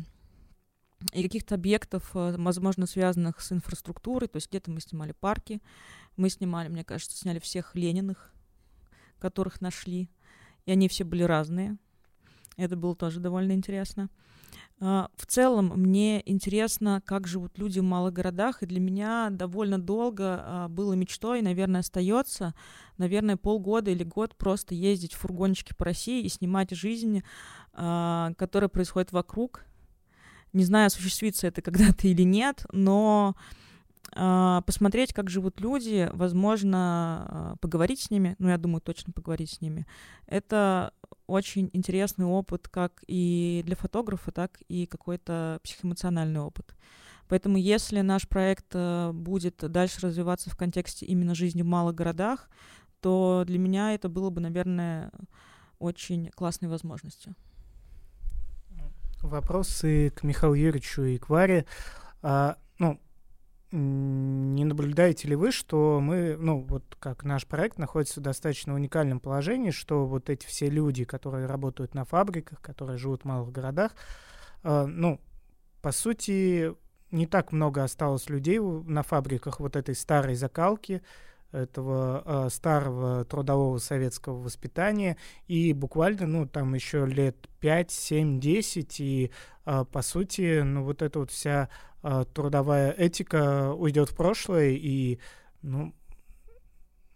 и 1.13 1.23
каких-то 1.23 1.55
объектов, 1.55 2.11
а, 2.13 2.35
возможно, 2.37 2.85
связанных 2.85 3.41
с 3.41 3.51
инфраструктурой. 3.51 4.27
То 4.27 4.37
есть 4.37 4.49
где-то 4.49 4.71
мы 4.71 4.81
снимали 4.81 5.11
парки, 5.11 5.61
мы 6.17 6.29
снимали, 6.29 6.67
мне 6.69 6.83
кажется, 6.83 7.17
сняли 7.17 7.39
всех 7.39 7.75
Лениных, 7.75 8.31
которых 9.19 9.61
нашли, 9.61 10.09
и 10.65 10.71
они 10.71 10.87
все 10.87 11.03
были 11.03 11.23
разные. 11.23 11.77
Это 12.57 12.75
было 12.75 12.95
тоже 12.95 13.19
довольно 13.19 13.53
интересно. 13.53 14.09
А, 14.81 15.09
в 15.15 15.25
целом 15.25 15.73
мне 15.75 16.21
интересно, 16.29 17.01
как 17.05 17.27
живут 17.27 17.57
люди 17.57 17.79
в 17.79 17.83
малых 17.83 18.13
городах, 18.13 18.63
и 18.63 18.65
для 18.65 18.79
меня 18.79 19.29
довольно 19.29 19.77
долго 19.77 20.41
а, 20.41 20.67
было 20.69 20.93
мечтой, 20.93 21.41
наверное, 21.41 21.81
остается, 21.81 22.53
наверное, 22.97 23.35
полгода 23.35 23.91
или 23.91 24.03
год 24.03 24.35
просто 24.35 24.75
ездить 24.75 25.13
в 25.13 25.17
фургончике 25.17 25.75
по 25.75 25.85
России 25.85 26.23
и 26.23 26.29
снимать 26.29 26.71
жизнь, 26.71 27.23
а, 27.73 28.31
которая 28.37 28.69
происходит 28.69 29.11
вокруг. 29.11 29.65
Не 30.53 30.63
знаю, 30.63 30.87
осуществится 30.87 31.47
это 31.47 31.61
когда-то 31.63 32.07
или 32.07 32.23
нет, 32.23 32.65
но 32.71 33.35
посмотреть, 34.65 35.13
как 35.13 35.29
живут 35.29 35.61
люди, 35.61 36.09
возможно, 36.13 37.55
поговорить 37.61 38.01
с 38.01 38.09
ними, 38.09 38.35
ну, 38.39 38.49
я 38.49 38.57
думаю, 38.57 38.81
точно 38.81 39.13
поговорить 39.13 39.51
с 39.51 39.61
ними, 39.61 39.85
это 40.25 40.93
очень 41.27 41.69
интересный 41.73 42.25
опыт 42.25 42.67
как 42.67 43.03
и 43.07 43.61
для 43.65 43.75
фотографа, 43.75 44.31
так 44.31 44.59
и 44.67 44.87
какой-то 44.87 45.59
психоэмоциональный 45.63 46.39
опыт. 46.39 46.73
Поэтому 47.27 47.57
если 47.57 48.01
наш 48.01 48.27
проект 48.27 48.65
э, 48.73 49.11
будет 49.13 49.57
дальше 49.57 50.01
развиваться 50.01 50.49
в 50.49 50.57
контексте 50.57 51.05
именно 51.05 51.35
жизни 51.35 51.61
в 51.61 51.67
малых 51.67 51.93
городах, 51.93 52.49
то 53.01 53.43
для 53.45 53.59
меня 53.59 53.93
это 53.93 54.09
было 54.09 54.31
бы, 54.31 54.41
наверное, 54.41 55.11
очень 55.77 56.31
классной 56.31 56.69
возможностью. 56.69 57.35
Вопросы 59.21 60.11
к 60.11 60.23
Михаилу 60.23 60.55
Юрьевичу 60.55 61.03
и 61.03 61.17
к 61.17 61.29
Варе. 61.29 61.65
А, 62.21 62.57
ну, 62.77 62.99
не 63.71 64.65
наблюдаете 64.65 65.27
ли 65.27 65.35
вы, 65.35 65.51
что 65.51 65.99
мы, 66.01 66.35
ну, 66.37 66.61
вот 66.61 66.95
как 66.99 67.23
наш 67.23 67.45
проект 67.45 67.77
находится 67.77 68.19
в 68.19 68.23
достаточно 68.23 68.73
уникальном 68.73 69.19
положении, 69.19 69.71
что 69.71 70.05
вот 70.07 70.29
эти 70.29 70.45
все 70.45 70.69
люди, 70.69 71.03
которые 71.03 71.45
работают 71.45 71.93
на 71.93 72.05
фабриках, 72.05 72.61
которые 72.61 72.97
живут 72.97 73.21
в 73.21 73.25
малых 73.25 73.51
городах, 73.51 73.91
э, 74.63 74.85
ну, 74.85 75.19
по 75.81 75.91
сути, 75.91 76.73
не 77.11 77.27
так 77.27 77.51
много 77.51 77.83
осталось 77.83 78.29
людей 78.29 78.59
на 78.59 79.03
фабриках 79.03 79.59
вот 79.59 79.75
этой 79.75 79.95
старой 79.95 80.35
закалки, 80.35 81.01
этого 81.51 82.23
э, 82.25 82.49
старого 82.49 83.25
трудового 83.25 83.77
советского 83.79 84.37
воспитания, 84.39 85.17
и 85.47 85.73
буквально, 85.73 86.27
ну, 86.27 86.47
там 86.47 86.73
еще 86.73 87.05
лет 87.05 87.49
5, 87.59 87.91
7, 87.91 88.39
10, 88.39 88.99
и, 88.99 89.31
э, 89.65 89.85
по 89.91 90.01
сути, 90.01 90.61
ну, 90.61 90.83
вот 90.83 91.01
эта 91.01 91.19
вот 91.19 91.31
вся 91.31 91.69
э, 92.03 92.25
трудовая 92.33 92.91
этика 92.91 93.73
уйдет 93.73 94.09
в 94.09 94.15
прошлое, 94.15 94.69
и, 94.71 95.19
ну, 95.61 95.93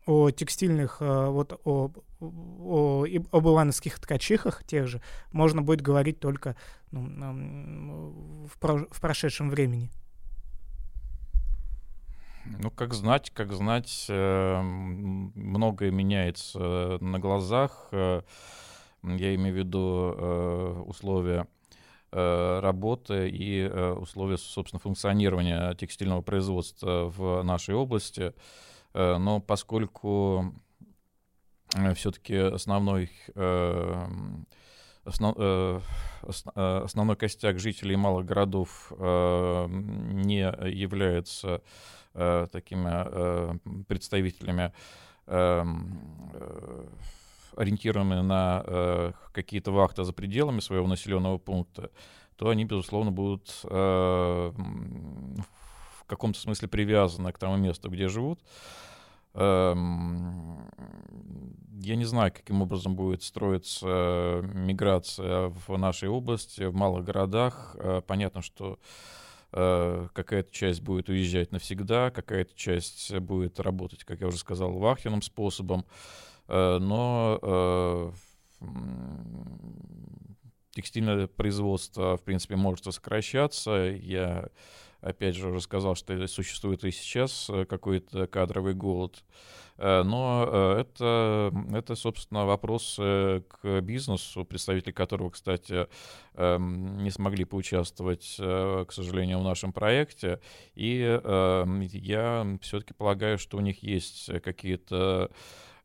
о 0.05 0.31
текстильных, 0.31 0.97
э, 0.99 1.27
вот 1.29 1.59
о, 1.63 1.91
о, 2.19 3.05
об 3.31 3.47
ивановских 3.47 3.99
ткачихах 3.99 4.63
тех 4.63 4.87
же 4.87 5.01
можно 5.31 5.61
будет 5.61 5.81
говорить 5.81 6.19
только 6.19 6.55
ну, 6.91 8.47
в, 8.47 8.59
про, 8.59 8.85
в 8.89 8.99
прошедшем 8.99 9.49
времени. 9.49 9.91
Ну, 12.45 12.71
как 12.71 12.93
знать, 12.93 13.29
как 13.31 13.53
знать, 13.53 14.05
э, 14.09 14.61
многое 14.61 15.91
меняется 15.91 16.97
на 16.99 17.19
глазах. 17.19 17.87
Э, 17.91 18.21
я 19.03 19.35
имею 19.35 19.55
в 19.55 19.57
виду 19.57 20.13
э, 20.15 20.83
условия 20.85 21.47
работы 22.11 23.27
и 23.27 23.67
условия, 23.67 24.37
собственно, 24.37 24.79
функционирования 24.79 25.73
текстильного 25.73 26.21
производства 26.21 27.05
в 27.09 27.41
нашей 27.41 27.73
области. 27.73 28.35
Но 28.93 29.39
поскольку 29.39 30.53
все-таки 31.95 32.35
основной 32.35 33.09
основ, 35.03 35.83
основной 36.53 37.15
костяк 37.15 37.57
жителей 37.57 37.95
малых 37.95 38.27
городов 38.27 38.91
не 38.99 40.41
является 40.69 41.63
э, 42.13 42.47
такими 42.51 42.89
э, 42.89 43.57
представителями, 43.87 44.73
эм, 45.27 46.31
э, 46.33 46.85
ориентированными 47.55 48.21
на 48.21 48.63
э, 48.65 49.11
какие-то 49.31 49.71
вахты 49.71 50.03
за 50.03 50.13
пределами 50.13 50.59
своего 50.59 50.87
населенного 50.87 51.37
пункта, 51.37 51.91
то 52.35 52.49
они, 52.49 52.65
безусловно, 52.65 53.11
будут 53.11 53.61
э, 53.63 54.51
в 55.99 56.05
каком-то 56.05 56.39
смысле 56.39 56.67
привязаны 56.67 57.31
к 57.31 57.37
тому 57.37 57.57
месту, 57.57 57.89
где 57.89 58.07
живут. 58.07 58.39
Эм, 59.35 60.69
я 61.79 61.95
не 61.95 62.05
знаю, 62.05 62.31
каким 62.31 62.61
образом 62.61 62.95
будет 62.95 63.23
строиться 63.23 64.41
миграция 64.53 65.47
в 65.47 65.77
нашей 65.77 66.09
области, 66.09 66.63
в 66.63 66.75
малых 66.75 67.03
городах. 67.03 67.75
Э, 67.79 68.01
понятно, 68.05 68.41
что 68.41 68.79
какая-то 69.53 70.51
часть 70.51 70.81
будет 70.81 71.09
уезжать 71.09 71.51
навсегда, 71.51 72.09
какая-то 72.09 72.55
часть 72.55 73.15
будет 73.19 73.59
работать, 73.59 74.03
как 74.03 74.21
я 74.21 74.27
уже 74.27 74.37
сказал, 74.37 74.73
вахтенным 74.73 75.21
способом, 75.21 75.85
э, 76.47 76.77
но 76.79 77.39
э, 77.41 78.11
текстильное 80.71 81.27
производство, 81.27 82.17
в 82.17 82.23
принципе, 82.23 82.55
может 82.55 82.85
сокращаться. 82.85 83.95
Я, 84.01 84.49
опять 85.03 85.35
же, 85.35 85.49
уже 85.49 85.61
сказал, 85.61 85.95
что 85.95 86.27
существует 86.27 86.83
и 86.83 86.91
сейчас 86.91 87.49
какой-то 87.67 88.27
кадровый 88.27 88.73
голод. 88.73 89.23
Э, 89.77 90.03
но 90.03 90.47
э, 90.47 90.81
это, 90.81 91.51
это, 91.73 91.95
собственно, 91.95 92.45
вопрос 92.45 92.95
к 92.95 93.81
бизнесу, 93.81 94.45
представители 94.45 94.91
которого, 94.91 95.31
кстати, 95.31 95.87
эм, 96.35 96.97
не 97.03 97.11
смогли 97.11 97.45
поучаствовать, 97.45 98.35
э, 98.39 98.85
к 98.87 98.91
сожалению, 98.91 99.39
в 99.39 99.43
нашем 99.43 99.73
проекте. 99.73 100.39
И 100.75 101.01
эм, 101.01 101.81
я 101.81 102.57
все-таки 102.61 102.93
полагаю, 102.93 103.37
что 103.37 103.57
у 103.57 103.61
них 103.61 103.83
есть 103.83 104.29
какие-то 104.41 105.31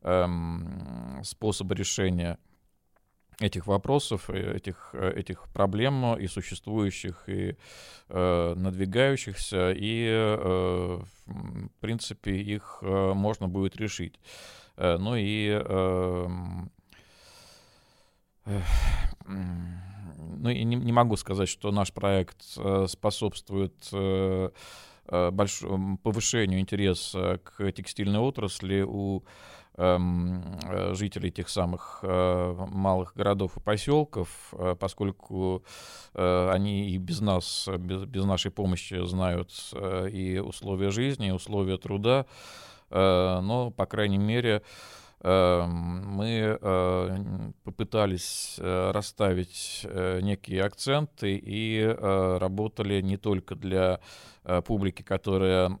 эм, 0.01 1.21
способы 1.23 1.75
решения 1.75 2.37
этих 3.39 3.67
вопросов, 3.67 4.29
этих, 4.29 4.93
этих 4.93 5.47
проблем 5.53 6.15
и 6.17 6.27
существующих, 6.27 7.23
и 7.27 7.55
э, 8.09 8.53
надвигающихся, 8.55 9.71
и, 9.71 10.07
э, 10.09 10.99
в 11.25 11.69
принципе, 11.79 12.35
их 12.35 12.79
э, 12.81 13.13
можно 13.13 13.47
будет 13.47 13.77
решить. 13.77 14.19
Э, 14.75 14.97
ну 14.97 15.15
и 15.15 15.49
э, 15.49 16.27
э, 18.45 18.61
ну 19.25 20.49
и 20.49 20.63
не, 20.63 20.75
не 20.75 20.91
могу 20.91 21.15
сказать, 21.15 21.49
что 21.49 21.71
наш 21.71 21.93
проект 21.93 22.43
э, 22.57 22.87
способствует 22.87 23.73
э, 23.93 24.49
э 25.11 25.31
большому 25.31 25.97
повышению 25.97 26.59
интереса 26.59 27.39
к 27.43 27.71
текстильной 27.71 28.19
отрасли 28.19 28.81
у 28.81 29.19
э, 29.19 29.23
жителей 29.79 31.31
тех 31.31 31.47
самых 31.47 31.99
э, 32.01 32.55
малых 32.69 33.13
городов 33.15 33.55
и 33.55 33.61
поселков, 33.61 34.27
э, 34.51 34.75
поскольку 34.77 35.63
они 36.13 36.89
и 36.89 36.97
без 36.97 37.21
нас, 37.21 37.69
без, 37.77 38.03
без 38.03 38.25
нашей 38.25 38.51
помощи 38.51 39.05
знают 39.05 39.51
и 40.11 40.41
условия 40.43 40.89
жизни, 40.89 41.27
и 41.27 41.31
условия 41.31 41.77
труда, 41.77 42.25
но, 42.89 43.71
по 43.77 43.85
крайней 43.85 44.17
мере, 44.17 44.63
мы 45.21 46.57
попытались 47.63 48.55
расставить 48.57 49.85
некие 50.21 50.63
акценты 50.63 51.39
и 51.41 51.85
работали 51.85 53.01
не 53.01 53.17
только 53.17 53.55
для 53.55 53.99
Э, 54.38 54.38
публики, 54.65 55.01
которая 55.01 55.77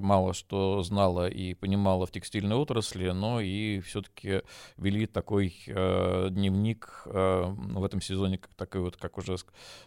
мало 0.00 0.32
что 0.32 0.82
знала 0.82 1.28
и 1.28 1.54
понимала 1.54 2.06
в 2.06 2.10
текстильной 2.10 2.56
отрасли, 2.56 3.10
но 3.10 3.40
и 3.40 3.80
все-таки 3.80 4.42
вели 4.76 5.06
такой 5.06 5.54
э, 5.66 6.28
дневник 6.30 7.02
э, 7.06 7.44
в 7.56 7.84
этом 7.84 8.00
сезоне, 8.00 8.38
как 8.38 8.54
такой 8.54 8.80
вот, 8.82 8.96
как 8.96 9.18
уже 9.18 9.36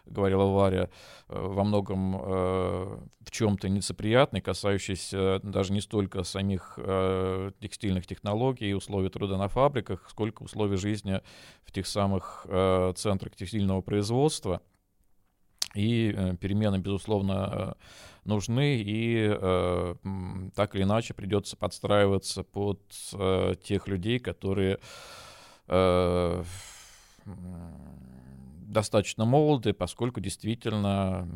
говорила 0.06 0.46
Варя, 0.46 0.90
э, 1.28 1.40
во 1.40 1.64
многом 1.64 2.16
э, 2.16 3.00
в 3.22 3.32
чем-то 3.32 3.70
нецеприятный, 3.70 4.42
касающийся 4.42 5.40
даже 5.44 5.74
не 5.74 5.82
столько 5.82 6.24
самих 6.24 6.74
э, 6.78 7.52
текстильных 7.60 8.08
технологий 8.08 8.70
и 8.70 8.74
условий 8.74 9.10
труда 9.10 9.38
на 9.38 9.48
фабриках, 9.48 10.08
сколько 10.10 10.44
условий 10.44 10.78
жизни 10.78 11.22
в 11.64 11.72
тех 11.72 11.88
самых 11.88 12.46
э, 12.50 12.94
центрах 12.96 13.36
текстильного 13.36 13.82
производства. 13.82 14.62
И 15.76 16.14
э, 16.16 16.36
перемены, 16.38 16.78
безусловно, 16.80 17.50
э, 17.52 17.74
нужны, 18.26 18.82
и 18.82 19.28
э, 19.30 19.96
так 20.56 20.76
или 20.76 20.84
иначе 20.84 21.14
придется 21.14 21.58
подстраиваться 21.58 22.44
под 22.44 22.82
э, 23.14 23.56
тех 23.64 23.88
людей, 23.88 24.20
которые 24.20 24.80
э, 25.68 26.44
достаточно 28.70 29.26
молоды, 29.26 29.74
поскольку 29.74 30.20
действительно 30.20 31.28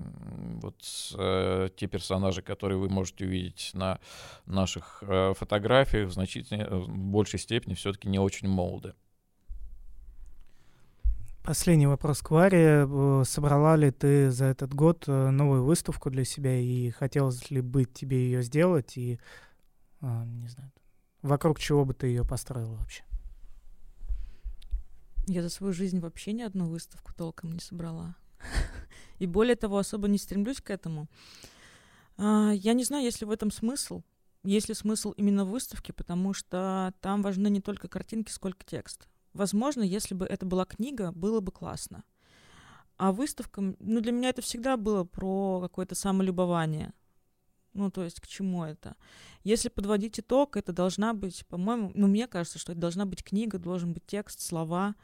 вот 0.62 0.84
э, 1.18 1.70
те 1.76 1.88
персонажи, 1.88 2.42
которые 2.42 2.78
вы 2.78 2.90
можете 2.90 3.26
увидеть 3.26 3.72
на 3.74 4.00
наших 4.46 5.04
э, 5.08 5.34
фотографиях, 5.36 6.10
в 6.10 6.14
значительной, 6.14 6.68
в 6.70 6.90
большей 6.90 7.40
степени 7.40 7.74
все-таки 7.74 8.08
не 8.08 8.20
очень 8.20 8.48
молоды. 8.48 8.94
Последний 11.44 11.88
вопрос 11.88 12.22
к 12.22 12.32
Варе. 12.32 12.88
Э, 12.88 13.24
собрала 13.26 13.76
ли 13.76 13.92
ты 13.92 14.32
за 14.32 14.46
этот 14.46 14.74
год 14.74 15.04
э, 15.08 15.30
новую 15.30 15.66
выставку 15.66 16.10
для 16.10 16.24
себя 16.24 16.58
и 16.58 16.90
хотелось 16.92 17.52
ли 17.52 17.60
бы 17.60 17.84
тебе 17.84 18.18
ее 18.24 18.44
сделать 18.44 18.96
и, 18.96 19.20
а, 20.00 20.24
не 20.24 20.48
знаю, 20.48 20.72
вокруг 21.22 21.60
чего 21.60 21.84
бы 21.84 21.94
ты 21.94 22.08
ее 22.08 22.24
построила 22.24 22.76
вообще? 22.76 23.04
Я 25.28 25.42
за 25.42 25.50
свою 25.50 25.74
жизнь 25.74 26.00
вообще 26.00 26.32
ни 26.32 26.44
одну 26.44 26.70
выставку 26.70 27.14
толком 27.14 27.52
не 27.52 27.60
собрала. 27.60 28.16
И 29.20 29.28
более 29.28 29.58
того, 29.58 29.80
особо 29.80 30.08
не 30.08 30.20
стремлюсь 30.20 30.62
к 30.62 30.70
этому. 30.70 31.10
А, 32.16 32.52
я 32.52 32.72
не 32.72 32.86
знаю, 32.86 33.04
есть 33.04 33.20
ли 33.20 33.28
в 33.28 33.32
этом 33.32 33.52
смысл. 33.52 34.04
Есть 34.46 34.70
ли 34.70 34.76
смысл 34.76 35.12
именно 35.12 35.44
в 35.44 35.50
выставке, 35.50 35.92
потому 35.92 36.34
что 36.34 36.94
там 37.02 37.22
важны 37.22 37.50
не 37.50 37.60
только 37.60 37.90
картинки, 37.90 38.32
сколько 38.32 38.66
текст. 38.66 39.10
Возможно, 39.34 39.82
если 39.82 40.14
бы 40.14 40.26
это 40.26 40.46
была 40.46 40.66
книга, 40.66 41.12
было 41.12 41.40
бы 41.40 41.52
классно. 41.52 42.04
А 42.98 43.12
выставка, 43.12 43.62
ну, 43.62 44.02
для 44.02 44.12
меня 44.12 44.30
это 44.30 44.42
всегда 44.42 44.78
было 44.78 45.04
про 45.04 45.60
какое-то 45.62 45.96
самолюбование. 45.96 46.94
Ну, 47.74 47.90
то 47.90 48.04
есть 48.04 48.22
к 48.22 48.28
чему 48.28 48.64
это? 48.64 48.96
Если 49.44 49.70
подводить 49.70 50.20
итог, 50.20 50.58
это 50.58 50.72
должна 50.72 51.14
быть, 51.14 51.46
по-моему, 51.48 51.92
ну, 51.96 52.08
мне 52.08 52.28
кажется, 52.28 52.60
что 52.60 52.72
это 52.72 52.82
должна 52.82 53.06
быть 53.06 53.24
книга, 53.24 53.58
должен 53.58 53.94
быть 53.94 54.06
текст, 54.06 54.42
слова. 54.42 54.96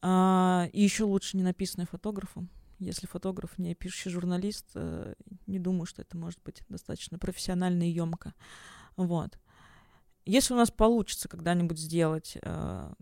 А, 0.00 0.68
и 0.72 0.82
еще 0.82 1.04
лучше 1.04 1.36
не 1.36 1.42
написанная 1.42 1.86
фотографом. 1.86 2.48
Если 2.78 3.06
фотограф 3.06 3.58
не 3.58 3.74
пишущий 3.74 4.10
журналист, 4.10 4.70
э, 4.74 5.12
не 5.46 5.58
думаю, 5.58 5.84
что 5.84 6.00
это 6.00 6.16
может 6.16 6.42
быть 6.42 6.62
достаточно 6.70 7.18
профессионально 7.18 7.82
и 7.82 7.92
емко. 7.92 8.32
Вот. 8.96 9.38
Если 10.24 10.54
у 10.54 10.56
нас 10.56 10.70
получится 10.70 11.28
когда-нибудь 11.28 11.78
сделать 11.78 12.38
э, 12.40 12.92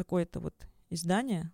какое-то 0.00 0.40
вот 0.40 0.54
издание, 0.88 1.52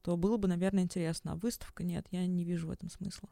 то 0.00 0.16
было 0.16 0.38
бы, 0.38 0.48
наверное, 0.48 0.82
интересно. 0.82 1.32
А 1.32 1.36
выставка 1.36 1.84
нет, 1.84 2.06
я 2.10 2.26
не 2.26 2.42
вижу 2.42 2.68
в 2.68 2.70
этом 2.70 2.88
смысла. 2.88 3.28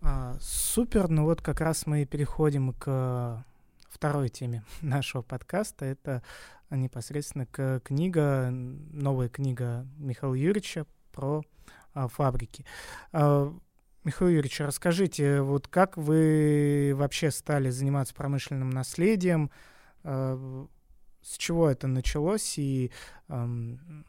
А, 0.00 0.38
супер, 0.40 1.10
ну 1.10 1.24
вот 1.24 1.42
как 1.42 1.60
раз 1.60 1.84
мы 1.84 2.06
переходим 2.06 2.72
к 2.72 3.44
второй 3.90 4.30
теме 4.30 4.64
нашего 4.80 5.20
подкаста. 5.20 5.84
Это 5.84 6.22
непосредственно 6.70 7.44
к 7.44 7.80
книга, 7.84 8.48
новая 8.50 9.28
книга 9.28 9.86
Михаила 9.98 10.34
Юрьевича 10.34 10.86
про 11.12 11.42
а, 11.92 12.08
фабрики. 12.08 12.64
А, 13.12 13.54
Михаил 14.04 14.30
Юрьевич, 14.30 14.60
расскажите, 14.60 15.42
вот 15.42 15.68
как 15.68 15.98
вы 15.98 16.94
вообще 16.94 17.30
стали 17.30 17.68
заниматься 17.68 18.14
промышленным 18.14 18.70
наследием? 18.70 19.50
С 21.22 21.36
чего 21.36 21.68
это 21.68 21.86
началось 21.86 22.58
и 22.58 22.90
эм, 23.28 24.04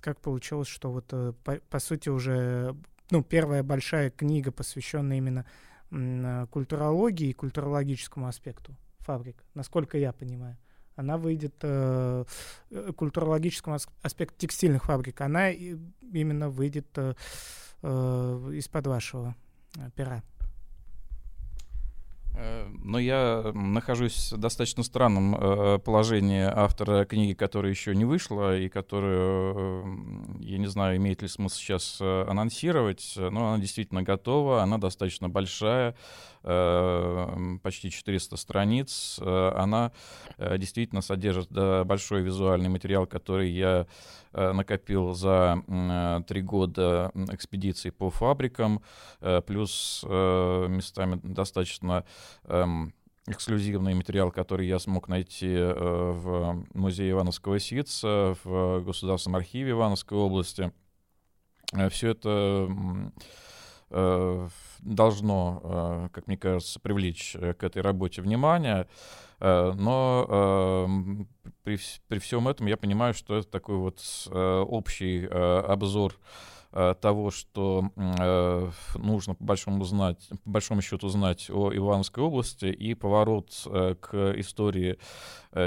как 0.00 0.20
получилось, 0.20 0.68
что 0.68 0.90
вот 0.90 1.06
э, 1.12 1.32
по, 1.44 1.56
по 1.68 1.78
сути 1.78 2.08
уже 2.08 2.76
ну, 3.10 3.22
первая 3.22 3.62
большая 3.62 4.10
книга, 4.10 4.52
посвященная 4.52 5.18
именно 5.18 5.46
э, 5.90 6.46
культурологии 6.50 7.30
и 7.30 7.34
культурологическому 7.34 8.26
аспекту 8.26 8.74
фабрик, 9.00 9.42
насколько 9.54 9.98
я 9.98 10.12
понимаю. 10.12 10.56
Она 10.96 11.16
выйдет 11.16 11.54
э, 11.62 12.24
э 12.70 12.92
культурологическому 12.94 13.78
аспекту 14.02 14.38
текстильных 14.38 14.84
фабрик, 14.84 15.20
она 15.20 15.50
именно 15.50 16.50
выйдет 16.50 16.86
э, 16.96 17.14
э, 17.82 18.50
из-под 18.54 18.86
вашего 18.86 19.34
пера. 19.94 20.22
Э, 22.40 22.66
но 22.82 22.98
я 22.98 23.52
нахожусь 23.54 24.32
в 24.32 24.38
достаточно 24.38 24.82
странном 24.82 25.34
э, 25.34 25.78
положении 25.78 26.42
автора 26.42 27.04
книги, 27.04 27.34
которая 27.34 27.70
еще 27.70 27.94
не 27.94 28.04
вышла 28.04 28.56
и 28.56 28.68
которую, 28.68 30.38
э, 30.40 30.44
я 30.44 30.58
не 30.58 30.66
знаю, 30.66 30.96
имеет 30.96 31.20
ли 31.22 31.28
смысл 31.28 31.56
сейчас 31.56 32.00
анонсировать, 32.00 33.14
но 33.16 33.52
она 33.52 33.58
действительно 33.58 34.02
готова, 34.02 34.62
она 34.62 34.78
достаточно 34.78 35.28
большая, 35.28 35.94
почти 36.42 37.90
400 37.90 38.36
страниц. 38.36 39.20
Она 39.20 39.92
действительно 40.38 41.02
содержит 41.02 41.50
большой 41.50 42.22
визуальный 42.22 42.70
материал, 42.70 43.06
который 43.06 43.50
я 43.50 43.86
накопил 44.32 45.14
за 45.14 45.62
три 46.26 46.42
года 46.42 47.10
экспедиций 47.30 47.92
по 47.92 48.10
фабрикам, 48.10 48.82
плюс 49.46 50.04
местами 50.04 51.20
достаточно 51.22 52.04
эм, 52.44 52.92
эксклюзивный 53.26 53.94
материал, 53.94 54.30
который 54.30 54.66
я 54.66 54.78
смог 54.78 55.08
найти 55.08 55.52
э, 55.52 55.72
в 55.72 56.66
музее 56.74 57.12
Ивановского 57.12 57.58
ситца, 57.58 58.36
в 58.44 58.80
Государственном 58.80 59.36
архиве 59.36 59.72
Ивановской 59.72 60.18
области. 60.18 60.72
Э, 61.72 61.88
все 61.88 62.10
это 62.10 62.68
э, 63.90 64.48
должно, 64.82 65.60
э, 65.62 66.08
как 66.12 66.26
мне 66.26 66.36
кажется, 66.36 66.80
привлечь 66.80 67.36
э, 67.36 67.54
к 67.54 67.64
этой 67.64 67.82
работе 67.82 68.22
внимание. 68.22 68.88
Э, 69.40 69.72
но 69.74 70.86
при, 71.64 71.78
при 72.08 72.18
всем 72.18 72.48
этом 72.48 72.66
я 72.66 72.76
понимаю, 72.76 73.14
что 73.14 73.36
это 73.36 73.48
такой 73.48 73.76
вот 73.76 74.00
общий 74.30 75.26
обзор 75.26 76.14
того, 76.70 77.30
что 77.32 77.90
э, 77.96 78.70
нужно 78.94 79.34
по 79.34 79.44
большому, 79.44 79.84
знать, 79.84 80.28
по 80.44 80.50
большому 80.50 80.82
счету 80.82 81.08
знать 81.08 81.50
о 81.50 81.74
Ивановской 81.74 82.22
области, 82.22 82.66
и 82.66 82.94
поворот 82.94 83.50
э, 83.66 83.96
к 84.00 84.32
истории 84.38 84.98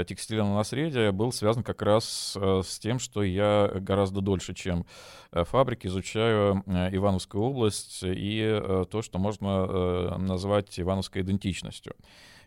текстильного 0.06 0.56
наследия 0.56 1.12
был 1.12 1.30
связан 1.30 1.62
как 1.62 1.82
раз 1.82 2.34
с 2.38 2.78
тем, 2.78 2.98
что 2.98 3.22
я 3.22 3.70
гораздо 3.74 4.22
дольше, 4.22 4.54
чем 4.54 4.86
фабрики, 5.30 5.88
изучаю 5.88 6.62
Ивановскую 6.66 7.44
область 7.44 8.00
и 8.02 8.62
то, 8.90 9.02
что 9.02 9.18
можно 9.18 10.16
назвать 10.16 10.80
ивановской 10.80 11.20
идентичностью. 11.20 11.94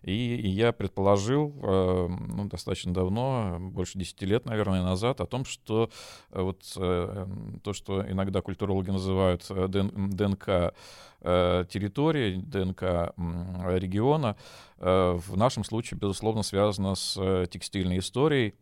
И, 0.07 0.47
я 0.47 0.71
предположил 0.71 1.53
э, 1.61 2.07
ну, 2.07 2.45
достаточно 2.45 2.93
давно, 2.93 3.57
больше 3.59 3.99
10 3.99 4.21
лет, 4.21 4.45
наверное, 4.45 4.81
назад, 4.81 5.19
о 5.19 5.25
том, 5.25 5.43
что 5.43 5.89
э, 6.31 6.41
вот 6.41 6.61
э, 6.77 7.27
то, 7.61 7.73
что 7.73 8.09
иногда 8.09 8.41
культурологи 8.41 8.89
называют 8.89 9.45
ДНК 9.49 10.73
территории, 11.19 12.35
ДНК 12.37 13.13
региона, 13.65 14.37
в 14.77 15.35
нашем 15.35 15.63
случае, 15.63 15.99
безусловно, 15.99 16.43
связано 16.43 16.93
с 16.93 17.47
текстильной 17.47 17.97
историей. 17.97 18.53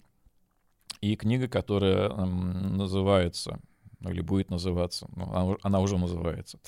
И 1.01 1.17
книга, 1.17 1.49
которая 1.49 2.09
называется 2.09 3.59
или 4.01 4.21
будет 4.21 4.49
называться, 4.49 5.07
ну, 5.15 5.57
она, 5.63 5.79
уже 5.79 5.97
называется, 5.97 6.59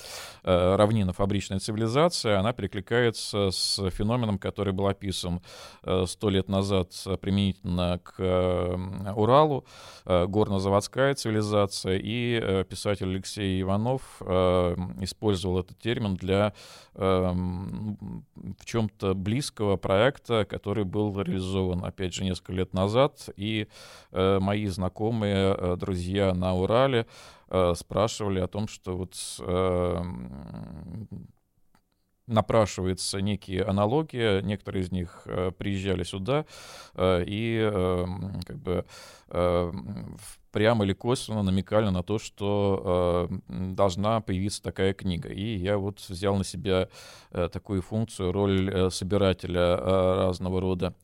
э, 0.44 0.76
равнина. 0.76 1.12
Фабричная 1.12 1.58
цивилизация, 1.58 2.38
она 2.38 2.52
перекликается 2.52 3.50
с 3.50 3.90
феноменом, 3.90 4.38
который 4.38 4.72
был 4.72 4.86
описан 4.86 5.40
э, 5.82 6.04
сто 6.06 6.30
лет 6.30 6.48
назад 6.48 6.92
применительно 7.20 8.00
к 8.02 8.14
э, 8.18 9.12
Уралу, 9.14 9.64
горно-заводская 10.04 11.14
цивилизация, 11.14 11.98
и 12.02 12.64
писатель 12.68 13.08
Алексей 13.08 13.60
Иванов 13.62 14.20
использовал 15.00 15.60
этот 15.60 15.78
термин 15.78 16.14
для 16.16 16.52
в 16.94 18.64
чем-то 18.64 19.14
близкого 19.14 19.76
проекта, 19.76 20.44
который 20.44 20.84
был 20.84 21.20
реализован, 21.20 21.84
опять 21.84 22.14
же, 22.14 22.24
несколько 22.24 22.52
лет 22.52 22.72
назад, 22.72 23.28
и 23.36 23.68
мои 24.12 24.66
знакомые, 24.66 25.76
друзья 25.76 26.34
на 26.34 26.54
Урале 26.54 27.06
э, 27.50 27.74
спрашивали 27.76 28.40
о 28.40 28.48
том, 28.48 28.68
что 28.68 28.96
вот 28.96 29.14
э, 29.40 30.02
напрашивается 32.28 33.20
некие 33.20 33.64
аналогии, 33.64 34.42
некоторые 34.42 34.84
из 34.84 34.92
них 34.92 35.22
э, 35.24 35.50
приезжали 35.56 36.04
сюда 36.04 36.44
э, 36.94 37.24
и 37.26 37.58
э, 37.60 38.06
как 38.46 38.58
бы 38.58 38.84
э, 39.28 39.72
прямо 40.52 40.84
или 40.84 40.92
косвенно 40.92 41.42
намекали 41.42 41.88
на 41.88 42.02
то, 42.02 42.18
что 42.18 43.28
э, 43.30 43.72
должна 43.74 44.20
появиться 44.20 44.62
такая 44.62 44.92
книга. 44.92 45.30
И 45.30 45.56
я 45.56 45.78
вот 45.78 46.00
взял 46.08 46.36
на 46.36 46.44
себя 46.44 46.88
э, 47.30 47.48
такую 47.50 47.80
функцию, 47.80 48.32
роль 48.32 48.70
э, 48.70 48.90
собирателя 48.90 49.78
э, 49.78 50.14
разного 50.26 50.60
рода 50.60 50.88
Эм, 50.88 50.94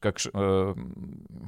как, 0.00 0.18
э, 0.32 0.74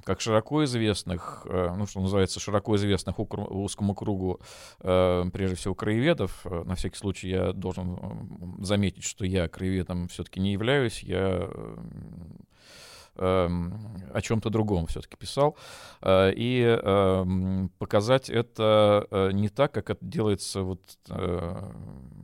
как 0.05 0.21
широко 0.21 0.65
известных, 0.65 1.47
э, 1.49 1.75
ну, 1.77 1.87
что 1.87 2.01
называется, 2.01 2.41
широко 2.41 2.75
известных 2.77 3.19
узкому 3.19 3.95
кругу, 3.95 4.41
э, 4.81 5.25
прежде 5.33 5.57
всего, 5.57 5.75
краеведов. 5.75 6.45
На 6.45 6.75
всякий 6.75 6.97
случай 6.97 7.29
я 7.29 7.53
должен 7.53 8.59
заметить, 8.61 9.05
что 9.05 9.25
я 9.25 9.49
краеведом 9.49 10.09
все-таки 10.09 10.41
не 10.41 10.53
являюсь. 10.53 11.03
Я 11.03 11.49
о 13.19 14.21
чем-то 14.21 14.51
другом 14.51 14.87
все-таки 14.87 15.17
писал. 15.17 15.57
И 16.07 17.69
показать 17.79 18.31
это 18.31 19.31
не 19.33 19.49
так, 19.49 19.73
как 19.73 19.91
это 19.91 20.05
делается, 20.05 20.63
вот, 20.63 20.81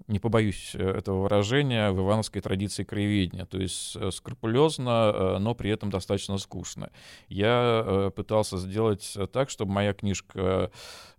не 0.07 0.19
побоюсь 0.19 0.75
этого 0.75 1.23
выражения, 1.23 1.91
в 1.91 2.01
ивановской 2.01 2.41
традиции 2.41 2.85
краеведения. 2.85 3.47
То 3.47 3.59
есть 3.59 3.97
скрупулезно, 4.13 5.39
но 5.39 5.55
при 5.55 5.71
этом 5.71 5.91
достаточно 5.91 6.39
скучно. 6.39 6.91
Я 7.29 8.11
пытался 8.15 8.59
сделать 8.59 9.17
так, 9.33 9.51
чтобы 9.51 9.73
моя 9.73 9.93
книжка 9.93 10.71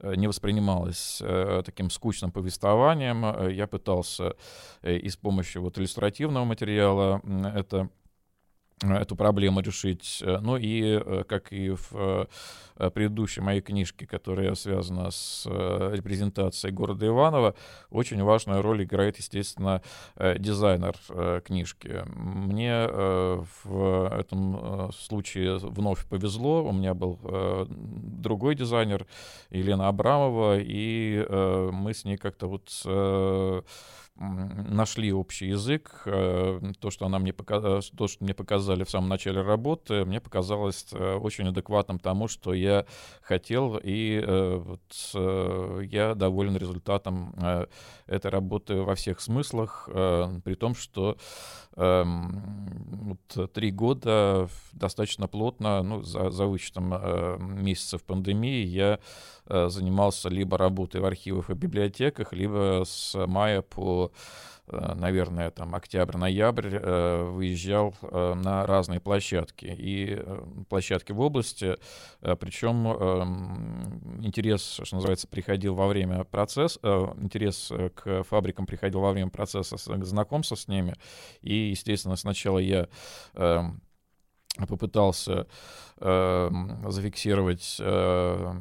не 0.02 0.28
воспринималась 0.28 1.22
таким 1.66 1.90
скучным 1.90 2.32
повествованием. 2.32 3.50
Я 3.50 3.68
пытался 3.68 4.36
и 4.84 5.10
с 5.10 5.18
помощью 5.18 5.62
вот 5.62 5.78
иллюстративного 5.78 6.46
материала 6.46 7.22
это 7.56 7.90
эту 8.82 9.16
проблему 9.16 9.62
решить. 9.62 10.24
Ну 10.26 10.58
и, 10.58 11.00
э, 11.04 11.24
как 11.28 11.52
и 11.54 11.70
в 11.72 12.28
э, 12.78 12.90
предыдущей 12.90 13.42
моей 13.42 13.62
книжке, 13.62 14.06
которая 14.06 14.56
связана 14.56 15.12
с 15.12 15.46
э, 15.50 15.92
репрезентацией 15.94 16.74
города 16.74 17.08
Иваново, 17.08 17.56
очень 17.90 18.22
важную 18.24 18.62
роль 18.62 18.84
играет, 18.84 19.18
естественно, 19.18 19.82
дизайнер 20.18 20.96
книжки. 21.44 22.04
Мне 22.06 22.88
в 22.88 24.10
этом 24.12 24.92
случае 24.94 25.58
вновь 25.58 26.06
повезло. 26.06 26.64
У 26.64 26.72
меня 26.72 26.94
был 26.94 27.20
другой 27.68 28.56
дизайнер, 28.56 29.06
Елена 29.50 29.88
Абрамова, 29.88 30.58
и 30.60 31.26
мы 31.72 31.94
с 31.94 32.06
ней 32.06 32.18
как-то 32.18 32.48
вот 32.48 32.70
нашли 34.16 35.12
общий 35.12 35.48
язык. 35.48 36.04
Э, 36.06 36.60
то, 36.80 36.92
что, 36.92 37.06
она 37.06 37.20
мне 37.20 37.34
показала, 37.34 37.80
э, 37.80 37.82
то, 37.98 38.08
что 38.08 38.24
мне 38.24 38.34
показали 38.34 38.84
в 38.84 38.90
самом 38.90 39.10
начале 39.10 39.42
работы, 39.42 40.06
мне 40.06 40.22
показалось 40.22 40.88
э, 40.92 41.16
очень 41.16 41.48
адекватным 41.48 42.00
тому, 42.00 42.28
что 42.28 42.54
я 42.54 42.86
хотел, 43.22 43.80
и 43.82 44.24
вот, 44.24 44.82
я 45.86 46.14
доволен 46.16 46.58
результатом 46.58 47.36
этой 48.06 48.30
работы 48.30 48.82
во 48.82 48.96
всех 48.96 49.20
смыслах, 49.20 49.90
при 50.44 50.56
том, 50.56 50.76
что 50.76 51.18
эм, 51.76 53.18
вот, 53.28 53.54
три 53.54 53.72
года 53.72 54.50
достаточно 54.74 55.28
плотно, 55.28 55.82
ну, 55.84 56.02
за, 56.02 56.30
за 56.30 56.46
вычетом 56.46 57.64
месяцев 57.64 58.04
пандемии, 58.04 58.66
я 58.66 59.00
занимался 59.48 60.30
либо 60.30 60.58
работой 60.58 61.02
в 61.02 61.06
архивах 61.06 61.50
и 61.50 61.54
библиотеках, 61.54 62.34
либо 62.34 62.84
с 62.86 63.14
мая 63.28 63.62
по 63.62 64.12
Э, 64.68 64.94
наверное, 64.96 65.52
там 65.52 65.76
октябрь-ноябрь 65.76 66.70
э, 66.72 67.24
выезжал 67.24 67.94
э, 68.02 68.34
на 68.34 68.66
разные 68.66 69.00
площадки. 69.00 69.76
И 69.78 70.22
площадки 70.70 71.12
в 71.12 71.20
области, 71.20 71.78
причем 72.22 72.88
эм, 72.88 74.22
интерес, 74.24 74.80
что 74.84 74.96
называется, 74.96 75.28
приходил 75.28 75.76
во 75.76 75.88
время 75.88 76.24
процесса, 76.24 76.80
интерес 77.20 77.72
к 77.96 78.24
фабрикам 78.24 78.66
приходил 78.66 79.02
во 79.02 79.12
время 79.12 79.30
процесса 79.30 79.78
знакомства 79.78 80.56
с 80.56 80.68
ними. 80.68 80.96
И, 81.42 81.54
естественно, 81.54 82.16
сначала 82.16 82.60
я 82.60 82.88
эм, 83.36 83.82
попытался 84.68 85.48
э, 85.98 86.50
зафиксировать 86.88 87.78
э, 87.80 88.54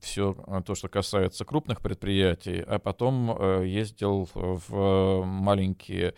все 0.00 0.34
то, 0.64 0.74
что 0.74 0.88
касается 0.88 1.44
крупных 1.44 1.80
предприятий, 1.80 2.60
а 2.60 2.78
потом 2.78 3.36
э, 3.36 3.66
ездил 3.66 4.28
в 4.34 5.24
маленькие 5.24 6.14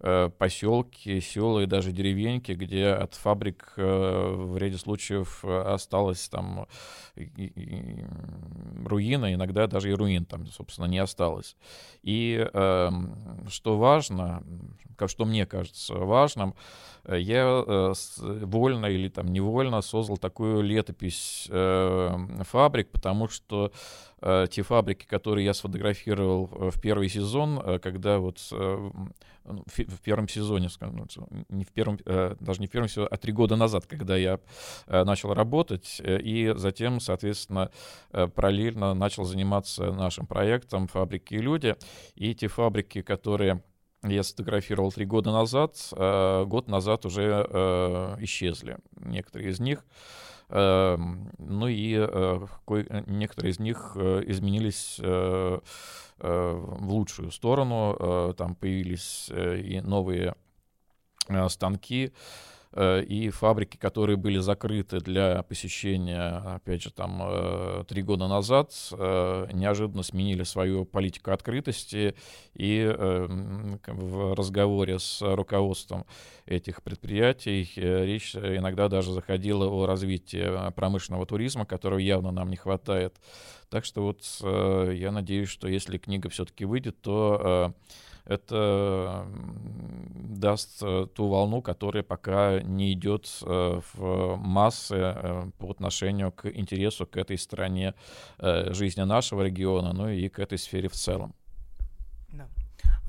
э, 0.00 0.30
поселки, 0.38 1.20
села 1.20 1.60
и 1.60 1.66
даже 1.66 1.92
деревеньки, 1.92 2.52
где 2.52 2.88
от 2.88 3.14
фабрик 3.14 3.74
э, 3.76 4.34
в 4.34 4.56
ряде 4.56 4.78
случаев 4.78 5.44
осталась 5.44 6.28
там 6.30 6.66
и, 7.16 7.22
и, 7.22 8.04
руина, 8.86 9.34
иногда 9.34 9.66
даже 9.66 9.90
и 9.90 9.94
руин 9.94 10.24
там, 10.24 10.46
собственно, 10.46 10.86
не 10.86 10.98
осталось. 10.98 11.54
И 12.02 12.48
э, 12.50 12.90
что 13.48 13.76
важно, 13.76 14.42
что 15.08 15.24
мне 15.24 15.46
кажется 15.46 15.94
важным, 15.94 16.54
я 17.08 17.64
э, 17.66 17.92
вольно 18.18 18.86
или 18.86 19.08
там 19.08 19.28
невольно 19.28 19.80
создал 19.80 20.18
такую 20.18 20.62
летопись 20.62 21.46
э, 21.50 22.26
фабрик, 22.42 22.90
потому 22.90 23.28
что 23.28 23.72
э, 24.20 24.46
те 24.50 24.62
фабрики, 24.62 25.06
которые 25.06 25.44
я 25.46 25.54
сфотографировал 25.54 26.46
в 26.46 26.80
первый 26.80 27.08
сезон, 27.08 27.80
когда 27.80 28.18
вот 28.18 28.40
ну, 28.50 29.64
в 29.66 30.00
первом 30.02 30.28
сезоне, 30.28 30.68
ну, 30.80 31.06
не 31.48 31.64
в 31.64 31.72
первом, 31.72 31.98
даже 32.04 32.60
не 32.60 32.66
в 32.66 32.70
первом 32.70 32.88
сезоне, 32.88 33.08
а 33.10 33.16
три 33.16 33.32
года 33.32 33.56
назад, 33.56 33.86
когда 33.86 34.16
я 34.16 34.38
начал 34.86 35.32
работать, 35.32 36.00
и 36.04 36.52
затем, 36.56 37.00
соответственно, 37.00 37.70
параллельно 38.10 38.94
начал 38.94 39.24
заниматься 39.24 39.92
нашим 39.92 40.26
проектом 40.26 40.86
«Фабрики 40.86 41.34
и 41.34 41.38
люди». 41.38 41.76
И 42.14 42.34
те 42.34 42.48
фабрики, 42.48 43.02
которые 43.02 43.62
я 44.02 44.22
сфотографировал 44.22 44.92
три 44.92 45.04
года 45.04 45.30
назад, 45.30 45.76
э, 45.92 46.44
год 46.46 46.68
назад 46.68 47.04
уже 47.04 47.46
э, 47.48 48.16
исчезли 48.20 48.78
некоторые 48.96 49.50
из 49.50 49.60
них. 49.60 49.84
Э, 50.48 50.96
ну 51.38 51.68
и 51.68 51.94
некоторые 53.06 53.52
из 53.52 53.58
них 53.58 53.96
изменились 53.96 54.98
в 54.98 56.92
лучшую 56.92 57.30
сторону. 57.30 58.34
Там 58.36 58.54
появились 58.54 59.30
и 59.30 59.80
новые 59.82 60.34
станки, 61.48 62.06
Э, 62.08 62.49
и 62.76 63.30
фабрики, 63.30 63.76
которые 63.76 64.16
были 64.16 64.38
закрыты 64.38 65.00
для 65.00 65.42
посещения, 65.42 66.36
опять 66.54 66.82
же, 66.82 66.92
там 66.92 67.20
э, 67.20 67.84
три 67.88 68.02
года 68.02 68.28
назад, 68.28 68.72
э, 68.92 69.48
неожиданно 69.52 70.04
сменили 70.04 70.44
свою 70.44 70.84
политику 70.84 71.32
открытости, 71.32 72.14
и 72.54 72.84
в 72.86 74.34
разговоре 74.34 75.00
с 75.00 75.20
руководством 75.20 76.06
этих 76.46 76.82
предприятий 76.82 77.68
речь 77.74 78.36
иногда 78.36 78.88
даже 78.88 79.12
заходила 79.12 79.66
о 79.66 79.86
развитии 79.86 80.70
промышленного 80.72 81.26
туризма, 81.26 81.66
которого 81.66 81.98
явно 81.98 82.30
нам 82.30 82.50
не 82.50 82.56
хватает. 82.56 83.16
Так 83.68 83.84
что 83.84 84.02
вот 84.02 84.24
я 84.42 85.10
надеюсь, 85.10 85.48
что 85.48 85.68
если 85.68 85.98
книга 85.98 86.28
все-таки 86.28 86.64
выйдет, 86.64 87.00
то 87.00 87.74
это 88.24 89.26
даст 90.40 90.82
э, 90.82 91.06
ту 91.14 91.28
волну, 91.28 91.62
которая 91.62 92.02
пока 92.02 92.60
не 92.60 92.92
идет 92.92 93.28
э, 93.42 93.80
в 93.94 94.36
массы 94.36 94.96
э, 94.96 95.50
по 95.58 95.70
отношению 95.70 96.32
к 96.32 96.46
интересу 96.46 97.06
к 97.06 97.16
этой 97.16 97.38
стране 97.38 97.94
жизни 98.38 99.02
нашего 99.02 99.42
региона, 99.42 99.92
ну 99.92 100.08
и 100.08 100.28
к 100.28 100.38
этой 100.38 100.58
сфере 100.58 100.88
в 100.88 100.92
целом. 100.92 101.34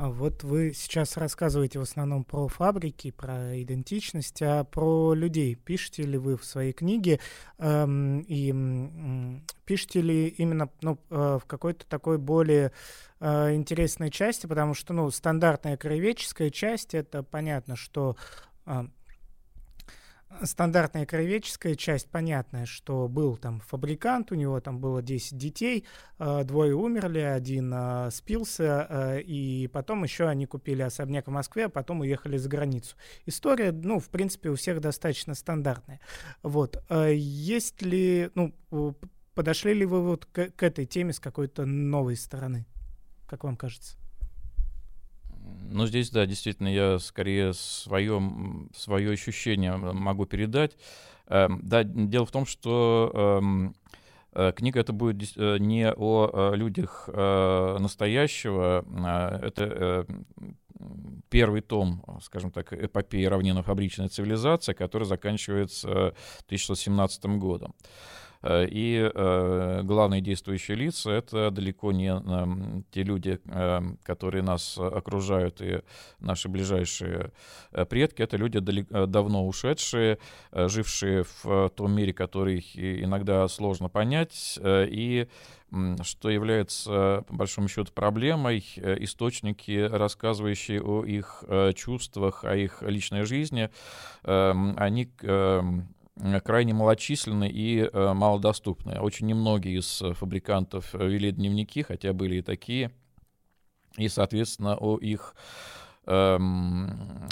А 0.02 0.10
вот 0.10 0.44
вы 0.44 0.74
сейчас 0.74 1.16
рассказываете 1.16 1.78
в 1.78 1.84
основном 1.84 2.24
про 2.24 2.48
фабрики, 2.48 3.12
про 3.12 3.62
идентичность, 3.62 4.42
а 4.42 4.64
про 4.64 5.14
людей. 5.14 5.54
Пишете 5.54 6.02
ли 6.02 6.18
вы 6.18 6.38
в 6.38 6.44
своей 6.44 6.74
книге 6.74 7.20
эм, 7.60 8.22
и 8.22 8.50
эм, 8.50 9.46
пишете 9.64 10.02
ли 10.02 10.28
именно 10.30 10.72
ну, 10.82 10.98
э, 11.12 11.38
в 11.40 11.46
какой-то 11.46 11.86
такой 11.86 12.18
более 12.18 12.72
э, 13.20 13.54
интересной 13.54 14.10
части, 14.10 14.48
потому 14.48 14.74
что 14.74 14.92
ну 14.94 15.12
стандартная 15.12 15.78
краеведческая 15.78 16.50
часть 16.50 16.96
это 16.96 17.22
понятно, 17.22 17.76
что 17.76 18.16
э, 18.66 18.86
стандартная 20.44 21.06
краеведческая 21.06 21.76
часть, 21.76 22.10
понятная, 22.10 22.66
что 22.66 23.08
был 23.08 23.38
там 23.38 23.60
фабрикант, 23.62 24.32
у 24.32 24.36
него 24.36 24.60
там 24.60 24.80
было 24.80 25.02
10 25.02 25.38
детей, 25.38 25.86
э, 26.20 26.44
двое 26.44 26.74
умерли, 26.74 27.20
один 27.20 27.72
э, 27.74 28.10
спился, 28.12 28.88
э, 28.90 29.22
и 29.22 29.68
потом 29.68 30.04
еще 30.04 30.28
они 30.28 30.46
купили 30.46 30.82
особняк 30.82 31.28
в 31.28 31.32
Москве, 31.32 31.66
а 31.66 31.70
потом 31.70 32.02
уехали 32.02 32.38
за 32.38 32.50
границу. 32.50 32.96
История, 33.26 33.72
ну, 33.72 34.00
в 34.00 34.10
принципе, 34.10 34.50
у 34.50 34.56
всех 34.56 34.82
достаточно 34.82 35.36
стандартная. 35.36 36.00
Вот. 36.44 36.84
Есть 37.14 37.82
ли, 37.82 38.32
ну, 38.36 38.54
подошли 39.36 39.74
ли 39.74 39.86
вы 39.86 40.02
вот 40.02 40.26
к, 40.26 40.52
к 40.52 40.64
этой 40.64 40.86
теме 40.86 41.14
с 41.14 41.20
какой-то 41.20 41.66
новой 41.66 42.16
стороны, 42.16 42.66
как 43.28 43.44
вам 43.44 43.56
кажется? 43.56 44.01
Ну, 45.74 45.86
здесь, 45.88 46.10
да, 46.10 46.26
действительно, 46.26 46.68
я 46.68 47.00
скорее 47.00 47.54
свое, 47.54 48.22
свое 48.76 49.12
ощущение 49.12 49.76
могу 49.78 50.26
передать. 50.26 50.78
Эм, 51.28 51.62
да, 51.64 51.84
дело 51.84 52.26
в 52.26 52.32
том, 52.32 52.46
что 52.46 53.40
эм, 53.42 53.76
э, 54.34 54.52
книга 54.54 54.82
это 54.82 54.92
будет 54.92 55.32
э, 55.38 55.58
не 55.60 55.90
о 55.90 56.54
людях 56.54 57.08
э, 57.08 57.78
настоящего, 57.80 58.86
а 58.90 59.40
это 59.42 60.06
первый 61.30 61.62
том, 61.62 62.04
скажем 62.22 62.52
так, 62.52 62.74
эпопеи 62.74 63.26
равнинно-фабричная 63.26 64.10
цивилизация, 64.10 64.74
который 64.76 65.04
заканчивается 65.04 66.16
1617 66.48 67.26
годом. 67.38 67.76
Э, 68.42 68.66
и 68.70 69.12
э, 69.14 69.82
главные 69.84 70.22
действующие 70.22 70.78
лица— 70.78 71.10
это 71.12 71.52
далеко 71.52 71.92
не 71.92 72.12
э, 72.12 72.82
те 72.92 73.04
люди, 73.04 73.40
которые 74.04 74.44
нас 74.44 74.78
окружают, 74.78 75.62
и 75.62 75.82
наши 76.20 76.50
ближайшие 76.50 77.32
предки. 77.90 78.22
Это 78.22 78.38
люди 78.38 78.60
давно 78.60 79.48
ушедшие, 79.48 80.20
жившие 80.52 81.26
в 81.44 81.70
том 81.76 81.92
мире, 81.94 82.14
который 82.14 82.60
иногда 82.60 83.48
сложно 83.48 83.90
понять, 83.90 84.60
и 84.64 85.28
что 86.04 86.30
является, 86.30 87.24
по 87.28 87.36
большому 87.36 87.68
счету, 87.68 87.92
проблемой, 87.94 88.60
источники, 88.76 89.88
рассказывающие 89.88 90.82
о 90.82 91.04
их 91.04 91.44
чувствах, 91.76 92.44
о 92.44 92.56
их 92.56 92.82
личной 92.82 93.24
жизни, 93.24 93.70
они 94.24 95.10
Э, 95.24 95.62
крайне 96.44 96.74
малочисленны 96.74 97.50
и 97.50 97.80
э, 97.82 98.14
малодоступны. 98.14 99.00
Очень 99.00 99.28
немногие 99.28 99.80
из 99.80 100.04
фабрикантов 100.16 100.94
вели 100.94 101.32
дневники, 101.32 101.82
хотя 101.82 102.14
были 102.14 102.36
и 102.38 102.42
такие. 102.42 102.92
И, 103.98 104.08
соответственно, 104.08 104.78
о 104.78 104.98
их 104.98 105.36
э, 106.06 106.38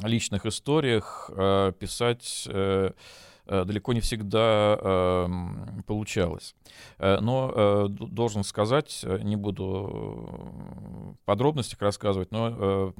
личных 0.04 0.46
историях 0.46 1.30
э, 1.34 1.72
писать 1.80 2.48
э, 2.50 2.92
э, 3.46 3.64
далеко 3.66 3.94
не 3.94 4.02
всегда 4.02 4.78
э, 4.80 5.28
получалось. 5.88 6.56
Э, 6.98 7.20
но 7.22 7.52
э, 7.54 7.88
должен 7.90 8.44
сказать, 8.44 9.06
не 9.22 9.36
буду 9.36 11.16
подробностях 11.26 11.82
рассказывать, 11.82 12.32
но 12.32 12.50
э, 12.50 12.92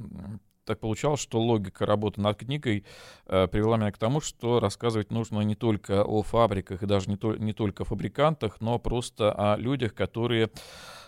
так 0.70 0.78
получалось, 0.78 1.18
что 1.18 1.40
логика 1.40 1.84
работы 1.84 2.20
над 2.20 2.38
книгой 2.38 2.84
э, 3.26 3.48
привела 3.48 3.76
меня 3.76 3.90
к 3.90 3.98
тому, 3.98 4.20
что 4.20 4.60
рассказывать 4.60 5.10
нужно 5.10 5.40
не 5.40 5.56
только 5.56 6.04
о 6.04 6.22
фабриках 6.22 6.84
и 6.84 6.86
даже 6.86 7.10
не, 7.10 7.16
то, 7.16 7.34
не 7.34 7.52
только 7.52 7.82
о 7.82 7.86
фабрикантах, 7.86 8.60
но 8.60 8.78
просто 8.78 9.32
о 9.32 9.56
людях, 9.56 9.94
которые 9.94 10.50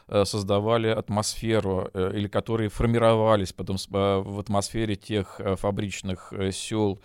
э, 0.08 0.24
создавали 0.24 0.88
атмосферу 0.88 1.88
э, 1.94 2.10
или 2.16 2.26
которые 2.26 2.70
формировались 2.70 3.52
потом 3.52 3.76
в 3.88 4.40
атмосфере 4.40 4.96
тех 4.96 5.38
э, 5.38 5.54
фабричных 5.54 6.32
сел 6.50 7.00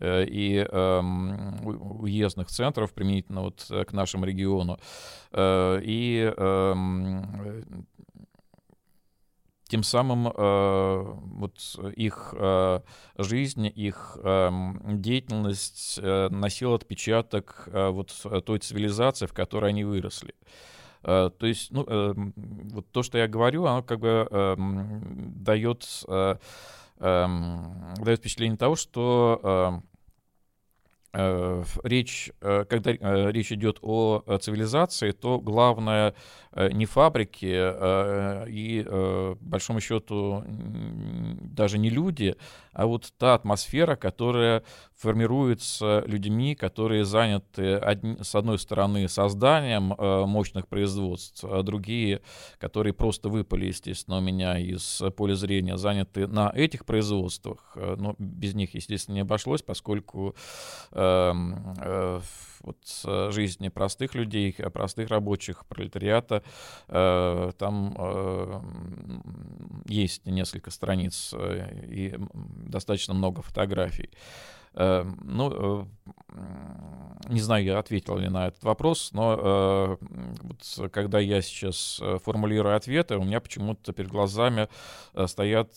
и 0.00 0.64
э, 0.70 1.00
уездных 1.00 2.48
центров 2.48 2.92
применительно 2.92 3.42
вот 3.42 3.66
к 3.68 3.92
нашему 3.92 4.26
региону. 4.26 4.78
И 5.34 6.32
э, 6.36 7.62
тем 9.68 9.82
самым 9.82 10.28
э, 10.28 11.02
вот 11.04 11.58
их 11.96 12.34
э, 12.38 12.80
жизнь, 13.18 13.66
их 13.74 14.16
э, 14.22 14.50
деятельность 14.84 15.98
э, 16.02 16.28
носила 16.30 16.76
отпечаток 16.76 17.68
э, 17.72 17.88
вот 17.88 18.12
той 18.44 18.58
цивилизации, 18.58 19.26
в 19.26 19.32
которой 19.32 19.70
они 19.70 19.84
выросли. 19.84 20.34
Э, 21.02 21.30
то 21.36 21.46
есть, 21.46 21.72
ну, 21.72 21.84
э, 21.86 22.14
вот 22.36 22.90
то, 22.92 23.02
что 23.02 23.18
я 23.18 23.26
говорю, 23.26 23.64
оно 23.64 23.82
как 23.82 24.00
бы 24.00 24.28
э, 24.30 24.56
дает, 24.58 25.86
э, 26.06 26.36
э, 26.98 27.26
дает 27.98 28.18
впечатление 28.20 28.56
того, 28.56 28.76
что 28.76 29.40
э, 29.42 29.95
речь, 31.12 32.30
э, 32.40 32.64
когда 32.68 32.92
э, 32.92 33.32
речь 33.32 33.52
идет 33.52 33.78
о 33.82 34.22
цивилизации, 34.40 35.12
то 35.12 35.40
главное 35.40 36.14
не 36.72 36.86
фабрики 36.86 37.44
и, 38.48 38.82
по 38.82 39.36
большому 39.40 39.80
счету, 39.80 40.42
даже 40.46 41.76
не 41.76 41.90
люди, 41.90 42.34
а 42.72 42.86
вот 42.86 43.12
та 43.18 43.34
атмосфера, 43.34 43.94
которая 43.94 44.62
формируется 44.94 46.02
людьми, 46.06 46.54
которые 46.54 47.04
заняты, 47.04 47.78
с 48.22 48.34
одной 48.34 48.58
стороны, 48.58 49.06
созданием 49.06 49.94
мощных 49.98 50.66
производств, 50.66 51.44
а 51.44 51.62
другие, 51.62 52.22
которые 52.58 52.94
просто 52.94 53.28
выпали, 53.28 53.66
естественно, 53.66 54.16
у 54.16 54.22
меня 54.22 54.58
из 54.58 55.02
поля 55.14 55.34
зрения, 55.34 55.76
заняты 55.76 56.26
на 56.26 56.50
этих 56.54 56.86
производствах, 56.86 57.76
но 57.76 58.14
без 58.18 58.54
них, 58.54 58.74
естественно, 58.74 59.16
не 59.16 59.20
обошлось, 59.20 59.60
поскольку 59.60 60.34
э, 60.92 60.95
вот, 60.96 63.32
жизни 63.32 63.68
простых 63.68 64.14
людей, 64.14 64.52
простых 64.52 65.10
рабочих, 65.10 65.66
пролетариата. 65.66 66.42
Э, 66.88 67.52
там 67.58 67.94
э, 67.98 68.60
есть 69.86 70.26
несколько 70.26 70.70
страниц 70.70 71.34
и 71.36 72.14
достаточно 72.66 73.14
много 73.14 73.42
фотографий. 73.42 74.10
Ну, 74.74 75.88
не 77.30 77.40
знаю, 77.40 77.64
я 77.64 77.78
ответил 77.78 78.18
ли 78.18 78.28
на 78.28 78.48
этот 78.48 78.62
вопрос, 78.62 79.10
но 79.12 79.98
вот, 80.42 80.90
когда 80.92 81.18
я 81.18 81.40
сейчас 81.40 81.98
формулирую 82.22 82.76
ответы, 82.76 83.16
у 83.16 83.24
меня 83.24 83.40
почему-то 83.40 83.94
перед 83.94 84.10
глазами 84.10 84.68
стоят 85.24 85.70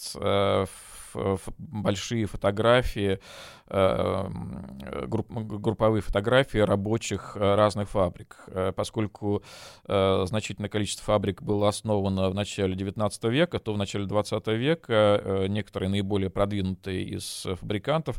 большие 1.57 2.25
фотографии, 2.25 3.19
э, 3.67 4.29
групповые 5.07 6.01
фотографии 6.01 6.57
рабочих 6.57 7.35
э, 7.35 7.55
разных 7.55 7.89
фабрик, 7.89 8.37
э, 8.47 8.71
поскольку 8.75 9.43
значительное 9.85 10.69
количество 10.69 11.05
фабрик 11.05 11.41
было 11.41 11.67
основано 11.67 12.29
в 12.29 12.35
начале 12.35 12.75
XIX 12.75 13.29
века, 13.29 13.59
то 13.59 13.73
в 13.73 13.77
начале 13.77 14.05
XX 14.05 14.55
века 14.55 15.45
некоторые 15.47 15.89
наиболее 15.89 16.29
продвинутые 16.29 17.03
из 17.03 17.47
фабрикантов 17.59 18.17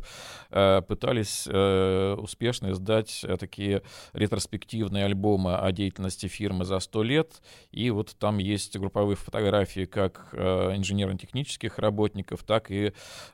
пытались 0.49 1.47
успешно 1.47 2.71
издать 2.71 3.25
такие 3.39 3.83
ретроспективные 4.13 5.05
альбомы 5.05 5.55
о 5.55 5.71
деятельности 5.71 6.27
фирмы 6.27 6.65
за 6.65 6.79
сто 6.79 7.03
лет, 7.03 7.41
и 7.71 7.89
вот 7.89 8.15
там 8.17 8.37
есть 8.37 8.77
групповые 8.77 9.15
фотографии 9.15 9.85
как 9.85 10.33
инженерно-технических 10.33 11.79
работников, 11.79 12.43
так 12.43 12.71
и 12.71 12.80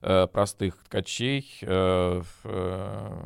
э, 0.01 0.27
простых 0.27 0.83
ткачей, 0.83 1.59
э, 1.61 2.21
э, 2.43 3.25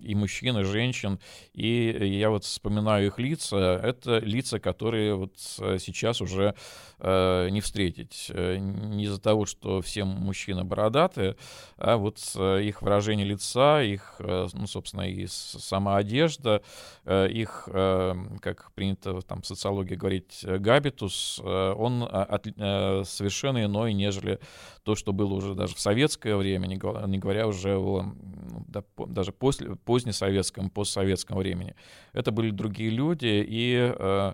и 0.00 0.14
мужчин, 0.14 0.58
и 0.58 0.64
женщин. 0.64 1.18
И 1.52 2.18
я 2.18 2.30
вот 2.30 2.44
вспоминаю 2.44 3.08
их 3.08 3.18
лица. 3.18 3.80
Это 3.82 4.18
лица, 4.18 4.58
которые 4.58 5.14
вот 5.14 5.32
сейчас 5.36 6.20
уже 6.20 6.54
не 6.98 7.60
встретить. 7.62 8.30
Не 8.34 9.04
из-за 9.04 9.20
того, 9.20 9.46
что 9.46 9.80
все 9.80 10.04
мужчины 10.04 10.64
бородатые, 10.64 11.36
а 11.78 11.96
вот 11.96 12.18
их 12.36 12.82
выражение 12.82 13.26
лица, 13.26 13.82
их, 13.82 14.16
ну, 14.18 14.66
собственно, 14.66 15.02
и 15.02 15.26
сама 15.26 15.96
одежда, 15.96 16.62
их, 17.06 17.68
как 17.72 18.72
принято 18.74 19.22
там 19.22 19.40
в 19.42 19.46
социологии 19.46 19.94
говорить, 19.94 20.44
габитус, 20.44 21.40
он 21.40 22.06
от, 22.10 22.46
э, 22.46 23.02
совершенно 23.04 23.64
иной, 23.64 23.92
нежели 23.92 24.38
то, 24.82 24.94
что 24.94 25.12
было 25.12 25.34
уже 25.34 25.54
даже 25.54 25.74
в 25.74 25.80
советское 25.80 26.36
время, 26.36 26.66
не 26.66 26.76
говоря 27.18 27.46
уже 27.46 27.76
о 27.76 28.02
ну, 28.02 28.64
да, 28.68 28.84
даже 29.06 29.32
после, 29.32 29.76
позднесоветском, 29.76 30.70
постсоветском 30.70 31.38
времени. 31.38 31.74
Это 32.12 32.32
были 32.32 32.50
другие 32.50 32.90
люди, 32.90 33.44
и 33.46 33.94
э, 33.96 34.32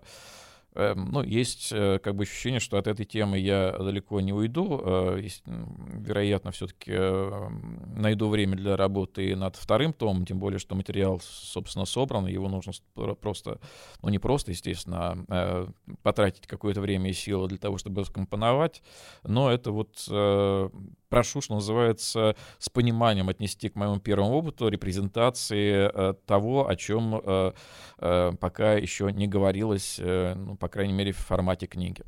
ну, 0.77 1.23
есть 1.23 1.71
э, 1.73 1.99
как 1.99 2.15
бы 2.15 2.25
ощущение, 2.25 2.61
что 2.61 2.77
от 2.77 2.87
этой 2.87 3.07
темы 3.07 3.39
я 3.39 3.73
далеко 3.73 4.21
не 4.21 4.33
уйду. 4.33 4.81
Э, 4.85 5.29
вероятно, 5.47 6.51
все-таки 6.51 6.93
э, 6.95 7.49
найду 7.97 8.29
время 8.29 8.57
для 8.57 8.77
работы 8.77 9.35
над 9.37 9.57
вторым 9.57 9.93
томом, 9.93 10.27
тем 10.27 10.39
более, 10.39 10.59
что 10.59 10.75
материал, 10.75 11.21
собственно, 11.23 11.87
собран, 11.87 12.27
его 12.27 12.49
нужно 12.49 12.73
просто, 13.21 13.59
ну, 14.03 14.11
не 14.11 14.19
просто, 14.19 14.51
естественно, 14.51 15.25
а 15.29 15.69
потратить 16.03 16.47
какое-то 16.47 16.81
время 16.81 17.11
и 17.11 17.15
силы 17.15 17.49
для 17.49 17.59
того, 17.59 17.79
чтобы 17.79 18.05
скомпоновать, 18.05 18.83
но 19.23 19.51
это 19.51 19.71
вот 19.71 20.05
прошу, 21.09 21.41
что 21.41 21.55
называется, 21.55 22.37
с 22.59 22.69
пониманием 22.69 23.29
отнести 23.29 23.69
к 23.69 23.77
моему 23.77 24.01
первому 24.01 24.33
опыту 24.33 24.69
репрезентации 24.69 26.15
того, 26.27 26.69
о 26.69 26.77
чем 26.77 27.55
пока 27.97 28.75
еще 28.75 29.13
не 29.13 29.27
говорилось, 29.27 29.99
ну, 30.01 30.57
по 30.67 30.73
крайней 30.73 30.95
мере, 30.95 31.13
в 31.13 31.19
формате 31.19 31.69
книги. 31.69 32.03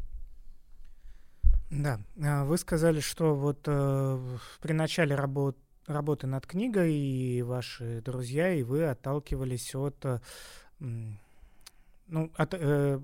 Да, 1.70 2.00
а 2.20 2.44
вы 2.44 2.58
сказали, 2.58 2.98
что 2.98 3.36
вот 3.36 3.60
э, 3.66 4.36
при 4.60 4.72
начале 4.72 5.14
работ, 5.14 5.56
работы 5.86 6.26
над 6.26 6.44
книгой 6.44 6.92
и 6.92 7.42
ваши 7.42 8.02
друзья, 8.04 8.52
и 8.52 8.64
вы 8.64 8.84
отталкивались 8.86 9.76
от, 9.76 10.04
э, 10.04 10.18
ну, 10.80 12.32
от 12.34 12.54
э, 12.54 13.00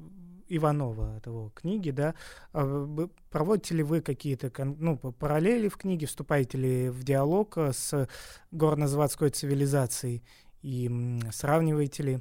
Иванова, 0.48 1.18
от 1.18 1.26
его 1.26 1.52
книги, 1.54 1.92
да, 1.92 2.16
а 2.52 3.08
проводите 3.30 3.76
ли 3.76 3.84
вы 3.84 4.00
какие-то 4.00 4.50
ну, 4.64 4.98
параллели 4.98 5.68
в 5.68 5.76
книге, 5.76 6.06
вступаете 6.06 6.58
ли 6.58 6.88
в 6.88 7.04
диалог 7.04 7.58
э, 7.58 7.72
с 7.72 8.08
горнозаводской 8.50 9.30
цивилизацией 9.30 10.24
и 10.62 11.20
сравниваете 11.30 12.02
ли? 12.02 12.20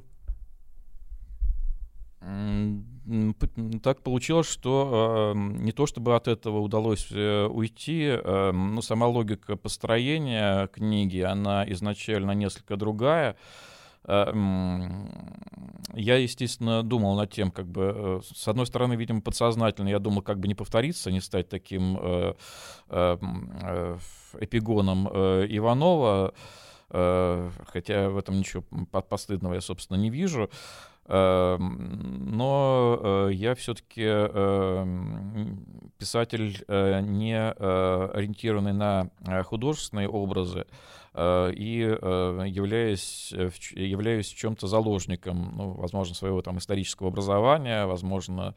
Так 3.82 4.02
получилось, 4.02 4.48
что 4.48 5.34
э, 5.34 5.38
не 5.38 5.72
то 5.72 5.86
чтобы 5.86 6.16
от 6.16 6.26
этого 6.26 6.60
удалось 6.60 7.08
э, 7.10 7.46
уйти, 7.46 8.06
э, 8.06 8.52
но 8.52 8.80
сама 8.80 9.06
логика 9.06 9.56
построения 9.56 10.68
книги, 10.68 11.20
она 11.20 11.70
изначально 11.70 12.32
несколько 12.32 12.76
другая. 12.76 13.36
я, 14.06 14.34
естественно, 15.94 16.82
думал 16.82 17.16
над 17.16 17.30
тем, 17.30 17.50
как 17.50 17.66
бы, 17.66 18.22
с 18.34 18.48
одной 18.48 18.66
стороны, 18.66 18.96
видимо, 18.96 19.20
подсознательно, 19.20 19.88
я 19.88 19.98
думал, 19.98 20.22
как 20.22 20.38
бы 20.38 20.48
не 20.48 20.54
повториться, 20.54 21.10
не 21.10 21.20
стать 21.20 21.48
таким 21.48 21.96
эпигоном 24.40 25.08
Иванова, 25.08 26.34
хотя 26.88 28.10
в 28.10 28.18
этом 28.18 28.38
ничего 28.38 28.62
постыдного 29.08 29.54
я, 29.54 29.60
собственно, 29.60 29.98
не 29.98 30.10
вижу. 30.10 30.50
Эм, 31.06 32.34
но 32.34 32.98
э, 33.28 33.32
я 33.32 33.54
все-таки 33.54 34.04
эм, 34.04 35.90
писатель 35.98 36.64
э, 36.66 37.00
не 37.00 37.36
э, 37.36 38.10
ориентированный 38.14 38.72
на 38.72 39.10
художественные 39.44 40.08
образы, 40.08 40.64
и 41.16 41.80
э, 41.80 42.44
являюсь, 42.46 43.32
э, 43.32 43.50
являюсь 43.76 44.26
чем-то 44.26 44.66
заложником, 44.66 45.54
ну, 45.56 45.70
возможно, 45.74 46.14
своего 46.14 46.42
там 46.42 46.58
исторического 46.58 47.08
образования, 47.08 47.86
возможно, 47.86 48.54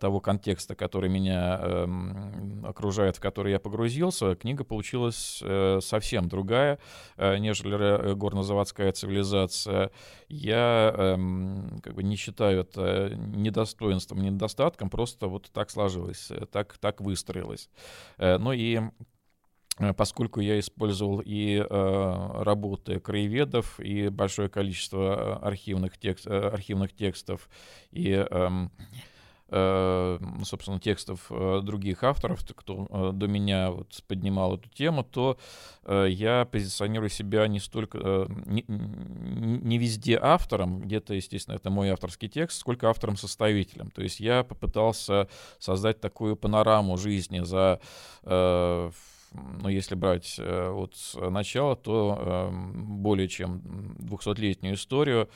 того 0.00 0.20
контекста, 0.20 0.74
который 0.74 1.08
меня 1.08 1.60
эм, 1.62 2.64
окружает, 2.66 3.16
в 3.16 3.20
который 3.20 3.52
я 3.52 3.58
погрузился, 3.58 4.34
книга 4.34 4.64
получилась 4.64 5.42
совсем 5.80 6.28
другая, 6.28 6.78
нежели 7.16 8.14
горнозаводская 8.14 8.92
цивилизация. 8.92 9.90
Я 10.28 10.94
эм, 10.96 11.80
как 11.82 11.94
бы 11.94 12.02
не 12.02 12.16
считаю 12.16 12.60
это 12.60 13.14
недостоинством, 13.16 14.20
недостатком, 14.20 14.90
просто 14.90 15.28
вот 15.28 15.50
так 15.52 15.70
сложилось, 15.70 16.30
так, 16.50 16.76
так 16.78 17.00
выстроилось. 17.00 17.68
Ну 18.18 18.52
и 18.52 18.74
Э, 18.74 19.13
поскольку 19.96 20.40
я 20.40 20.58
использовал 20.60 21.20
и 21.24 21.56
э, 21.56 22.42
работы 22.42 23.00
краеведов, 23.00 23.80
и 23.80 24.08
большое 24.08 24.48
количество 24.48 25.40
э, 25.42 25.46
архивных, 25.46 25.98
текст, 25.98 26.26
э, 26.26 26.48
архивных 26.48 26.94
текстов, 26.94 27.48
и, 27.90 28.24
э, 28.30 28.50
э, 29.48 30.18
собственно, 30.44 30.78
текстов 30.78 31.26
э, 31.28 31.60
других 31.64 32.04
авторов, 32.04 32.46
кто 32.54 32.86
э, 32.88 33.10
до 33.14 33.26
меня 33.26 33.72
вот 33.72 34.00
поднимал 34.06 34.54
эту 34.54 34.68
тему, 34.68 35.02
то 35.02 35.38
э, 35.82 36.06
я 36.08 36.44
позиционирую 36.44 37.10
себя 37.10 37.48
не 37.48 37.58
столько, 37.58 37.98
э, 38.00 38.26
не, 38.46 38.64
не 38.68 39.78
везде 39.78 40.20
автором, 40.22 40.82
где-то, 40.82 41.14
естественно, 41.14 41.56
это 41.56 41.70
мой 41.70 41.90
авторский 41.90 42.28
текст, 42.28 42.60
сколько 42.60 42.88
автором-составителем. 42.88 43.90
То 43.90 44.02
есть 44.02 44.20
я 44.20 44.44
попытался 44.44 45.28
создать 45.58 46.00
такую 46.00 46.36
панораму 46.36 46.96
жизни 46.96 47.40
за 47.40 47.80
э, 49.34 49.38
ну, 49.62 49.68
если 49.68 49.94
брать 49.94 50.36
э, 50.38 50.68
от 50.70 50.94
начала, 51.30 51.76
то 51.76 52.48
эм, 52.50 53.02
более 53.02 53.28
чем 53.28 53.96
200-летнюю 53.98 54.74
историю 54.74 55.28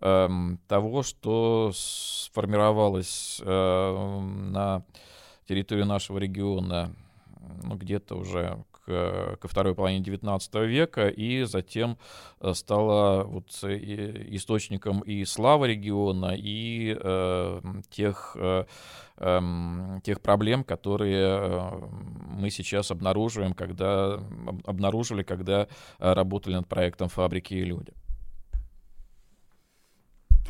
эм, 0.00 0.58
того, 0.68 1.02
что 1.02 1.72
сформировалось 1.74 3.40
э, 3.44 4.20
на 4.20 4.82
территории 5.48 5.84
нашего 5.84 6.18
региона 6.18 6.94
ну, 7.62 7.76
где-то 7.76 8.16
уже 8.16 8.64
ко 8.86 9.48
второй 9.48 9.74
половине 9.74 10.04
XIX 10.04 10.66
века, 10.66 11.08
и 11.08 11.42
затем 11.44 11.98
э, 12.40 12.54
стала 12.54 13.24
вот 13.24 13.50
источником 13.64 15.00
и 15.00 15.24
славы 15.24 15.68
региона, 15.68 16.34
и 16.36 16.96
э, 16.98 17.60
тех, 17.90 18.36
э, 18.38 18.64
э, 19.16 20.00
тех 20.04 20.20
проблем, 20.20 20.64
которые 20.64 21.26
э, 21.26 21.70
мы 22.38 22.50
сейчас 22.50 22.90
обнаруживаем, 22.90 23.54
когда 23.54 24.20
обнаружили, 24.64 25.22
когда 25.22 25.66
работали 25.98 26.54
над 26.54 26.68
проектом 26.68 27.08
«Фабрики 27.08 27.54
и 27.54 27.64
люди». 27.64 27.92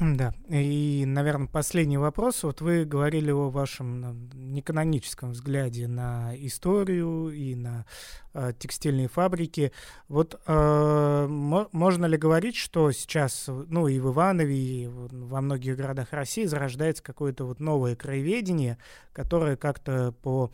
Да, 0.00 0.34
и, 0.50 1.04
наверное, 1.06 1.46
последний 1.46 1.96
вопрос. 1.96 2.42
Вот 2.42 2.60
вы 2.60 2.84
говорили 2.84 3.30
о 3.30 3.48
вашем 3.48 4.28
неканоническом 4.34 5.32
взгляде 5.32 5.88
на 5.88 6.34
историю 6.36 7.30
и 7.30 7.54
на 7.54 7.86
э, 8.34 8.52
текстильные 8.58 9.08
фабрики. 9.08 9.72
Вот 10.08 10.38
э, 10.46 11.26
можно 11.28 12.06
ли 12.06 12.18
говорить, 12.18 12.56
что 12.56 12.92
сейчас, 12.92 13.48
ну, 13.48 13.88
и 13.88 13.98
в 13.98 14.12
Иванове, 14.12 14.54
и 14.54 14.86
во 14.86 15.40
многих 15.40 15.78
городах 15.78 16.12
России 16.12 16.44
зарождается 16.44 17.02
какое-то 17.02 17.46
вот 17.46 17.58
новое 17.58 17.96
краеведение, 17.96 18.76
которое 19.14 19.56
как-то 19.56 20.12
по 20.20 20.52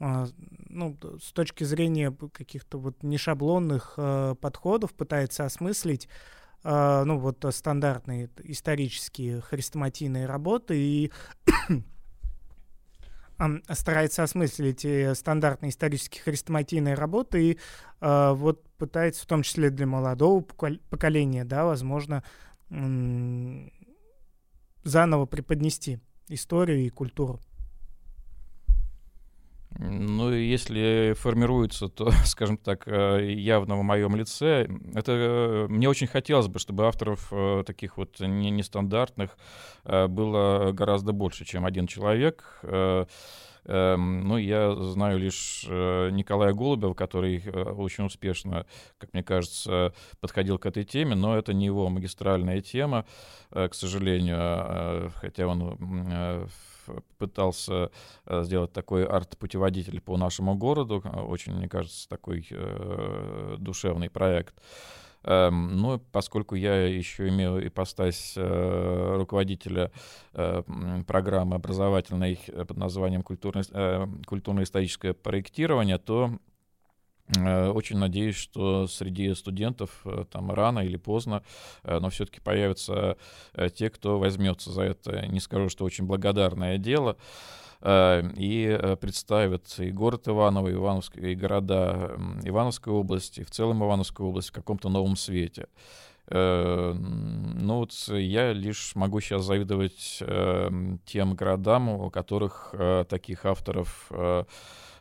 э, 0.00 0.26
ну, 0.68 0.98
с 1.22 1.32
точки 1.32 1.64
зрения 1.64 2.14
каких-то 2.32 2.78
вот 2.78 3.02
нешаблонных 3.02 3.94
э, 3.96 4.34
подходов 4.38 4.92
пытается 4.92 5.46
осмыслить 5.46 6.08
ну 6.64 7.18
вот 7.18 7.44
стандартные 7.50 8.30
исторические 8.44 9.40
хрестоматийные 9.40 10.26
работы 10.26 10.76
и 10.76 11.12
старается 13.70 14.22
осмыслить 14.22 14.84
эти 14.84 15.14
стандартные 15.14 15.70
исторические 15.70 16.22
хрестоматийные 16.22 16.94
работы 16.94 17.42
и 17.42 17.58
э, 18.00 18.32
вот 18.34 18.62
пытается 18.78 19.24
в 19.24 19.26
том 19.26 19.42
числе 19.42 19.70
для 19.70 19.86
молодого 19.86 20.40
поколения, 20.42 21.44
да, 21.44 21.64
возможно, 21.64 22.22
заново 24.84 25.26
преподнести 25.26 26.00
историю 26.28 26.86
и 26.86 26.88
культуру. 26.88 27.40
Ну, 29.78 30.32
если 30.32 31.14
формируется, 31.16 31.88
то, 31.88 32.10
скажем 32.24 32.56
так, 32.56 32.84
э, 32.86 33.32
явно 33.32 33.76
в 33.76 33.82
моем 33.82 34.16
лице, 34.16 34.68
это 34.94 35.12
э, 35.12 35.66
мне 35.68 35.88
очень 35.88 36.06
хотелось 36.06 36.48
бы, 36.48 36.58
чтобы 36.58 36.86
авторов 36.86 37.28
э, 37.30 37.64
таких 37.66 37.96
вот 37.96 38.20
нестандартных 38.20 39.36
было 39.84 40.70
гораздо 40.72 41.12
больше, 41.12 41.44
чем 41.44 41.66
один 41.66 41.88
человек. 41.88 42.60
Эм, 43.64 44.28
ну, 44.28 44.36
я 44.36 44.74
знаю 44.76 45.18
лишь 45.18 45.64
Николая 45.68 46.52
Голубева, 46.52 46.94
который 46.94 47.42
очень 47.48 48.04
успешно, 48.04 48.64
как 48.98 49.12
мне 49.12 49.24
кажется, 49.24 49.92
подходил 50.20 50.58
к 50.58 50.66
этой 50.66 50.84
теме, 50.84 51.16
но 51.16 51.36
это 51.36 51.52
не 51.52 51.66
его 51.66 51.88
магистральная 51.88 52.60
тема, 52.60 53.06
к 53.50 53.70
сожалению, 53.72 55.10
хотя 55.16 55.48
он 55.48 56.48
пытался 57.18 57.90
э, 58.26 58.42
сделать 58.44 58.72
такой 58.72 59.04
арт-путеводитель 59.04 60.00
по 60.00 60.16
нашему 60.16 60.54
городу. 60.54 61.02
Очень, 61.28 61.54
мне 61.54 61.68
кажется, 61.68 62.08
такой 62.08 62.46
э, 62.50 63.56
душевный 63.58 64.10
проект. 64.10 64.54
Эм, 65.24 65.76
ну, 65.76 66.00
поскольку 66.10 66.56
я 66.56 66.86
еще 66.86 67.28
имею 67.28 67.64
ипостась 67.66 68.34
э, 68.36 69.16
руководителя 69.16 69.92
программы 70.32 71.56
образовательной 71.56 72.40
под 72.66 72.76
названием 72.76 73.22
культурно, 73.22 73.62
культурно-историческое 74.26 75.12
проектирование, 75.12 75.98
то 75.98 76.30
очень 77.28 77.98
надеюсь, 77.98 78.36
что 78.36 78.86
среди 78.86 79.34
студентов 79.34 80.02
э, 80.04 80.24
там 80.30 80.50
рано 80.50 80.80
или 80.80 80.96
поздно, 80.96 81.42
э, 81.82 81.98
но 81.98 82.10
все-таки 82.10 82.40
появятся 82.40 83.16
те, 83.74 83.90
кто 83.90 84.18
возьмется 84.18 84.70
за 84.70 84.82
это, 84.82 85.26
не 85.28 85.40
скажу, 85.40 85.68
что 85.68 85.84
очень 85.84 86.04
благодарное 86.04 86.78
дело, 86.78 87.16
и 87.84 88.96
представят 89.00 89.74
и 89.78 89.90
город 89.90 90.28
Иваново, 90.28 90.68
и, 90.68 90.72
Ивановск, 90.74 91.16
и 91.16 91.34
города 91.34 92.16
Ивановской 92.44 92.92
области, 92.92 93.40
и 93.40 93.44
в 93.44 93.50
целом 93.50 93.82
Ивановской 93.82 94.24
области 94.24 94.50
в 94.50 94.54
каком-то 94.54 94.88
новом 94.88 95.16
свете. 95.16 95.66
Ну 96.30 97.76
вот 97.78 97.92
я 98.08 98.52
лишь 98.52 98.94
могу 98.94 99.20
сейчас 99.20 99.42
завидовать 99.42 100.22
тем 101.04 101.34
городам, 101.34 101.88
у 101.88 102.08
которых 102.08 102.72
таких 103.08 103.44
авторов 103.46 104.12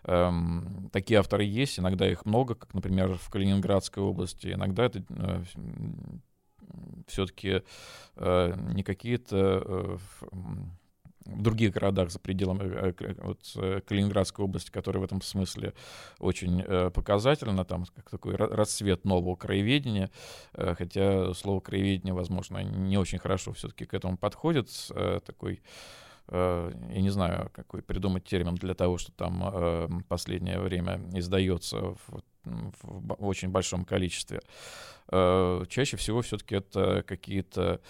Эм, 0.04 0.89
такие 0.91 1.20
авторы 1.20 1.43
есть, 1.43 1.80
иногда 1.80 2.10
их 2.10 2.26
много, 2.26 2.56
как, 2.56 2.74
например, 2.74 3.18
в 3.18 3.30
Калининградской 3.30 4.02
области. 4.04 4.54
Иногда 4.54 4.86
это 4.86 5.04
э, 5.10 5.43
все-таки 7.08 7.64
э, 8.16 8.54
не 8.74 8.84
какие-то 8.84 9.64
э, 9.66 9.97
в 11.26 11.41
других 11.41 11.74
городах 11.74 12.12
за 12.12 12.20
пределами 12.20 12.64
э, 12.64 12.93
э, 12.99 13.16
вот, 13.22 13.39
э, 13.56 13.82
Калининградской 13.86 14.45
области, 14.45 14.72
которая 14.72 15.02
в 15.02 15.06
этом 15.06 15.22
смысле 15.22 15.74
очень 16.20 16.64
показательна, 16.91 17.66
там 17.66 17.86
как 17.95 18.10
такой 18.10 18.36
расцвет 18.36 19.06
нового 19.06 19.36
краеведения, 19.36 20.10
хотя 20.54 21.34
слово 21.34 21.60
краеведение, 21.60 22.14
возможно, 22.14 22.64
не 22.64 22.97
очень 22.97 23.20
хорошо 23.20 23.54
все-таки 23.54 23.86
к 23.86 23.93
этому 23.93 24.18
подходит, 24.18 24.70
такой 25.26 25.62
я 26.32 27.01
не 27.01 27.09
знаю, 27.09 27.49
какой 27.53 27.82
придумать 27.82 28.23
термин 28.23 28.55
для 28.55 28.73
того, 28.73 28.97
что 28.97 29.11
там 29.11 29.43
э, 29.43 29.89
последнее 30.07 30.59
время 30.59 31.01
издается 31.13 31.77
в, 31.77 32.23
в 32.43 33.13
очень 33.23 33.49
большом 33.49 33.84
количестве. 33.86 34.39
Э, 35.11 35.63
чаще 35.67 35.97
всего 35.97 36.21
все-таки 36.21 36.55
это 36.55 37.03
какие-то 37.05 37.82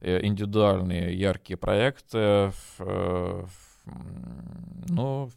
индивидуальные 0.00 1.18
яркие 1.18 1.56
проекты, 1.56 2.52
но 4.88 5.30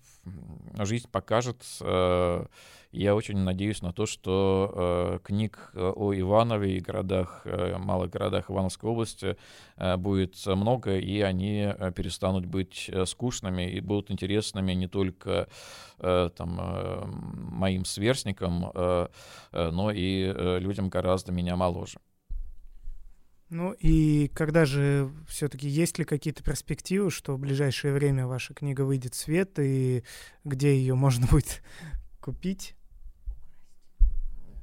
жизнь 0.85 1.07
покажет. 1.11 1.63
Э, 1.81 2.45
я 2.91 3.15
очень 3.15 3.37
надеюсь 3.37 3.81
на 3.81 3.93
то, 3.93 4.05
что 4.05 4.73
э, 4.73 5.19
книг 5.23 5.71
о 5.75 6.13
Иванове 6.13 6.77
и 6.77 6.79
городах, 6.79 7.41
э, 7.45 7.77
малых 7.77 8.09
городах 8.09 8.49
Ивановской 8.49 8.89
области 8.89 9.37
будет 9.97 10.35
много, 10.45 10.97
и 10.97 11.21
они 11.21 11.73
перестанут 11.95 12.45
быть 12.45 12.89
скучными 13.05 13.69
и 13.69 13.79
будут 13.79 14.11
интересными 14.11 14.73
не 14.73 14.87
только 14.87 15.47
там, 15.97 17.11
моим 17.33 17.85
сверстникам, 17.85 18.71
но 18.73 19.91
и 19.93 20.33
людям 20.59 20.89
гораздо 20.89 21.31
меня 21.31 21.55
моложе. 21.55 21.99
Ну 23.49 23.73
и 23.79 24.27
когда 24.35 24.65
же 24.65 25.11
все-таки 25.27 25.67
есть 25.67 25.97
ли 25.97 26.05
какие-то 26.05 26.43
перспективы, 26.43 27.09
что 27.09 27.35
в 27.35 27.39
ближайшее 27.39 27.93
время 27.93 28.27
ваша 28.27 28.53
книга 28.53 28.83
выйдет 28.83 29.15
в 29.15 29.17
свет 29.17 29.57
и 29.57 30.03
где 30.43 30.77
ее 30.77 30.93
можно 30.93 31.25
будет 31.31 31.63
купить? 32.21 32.75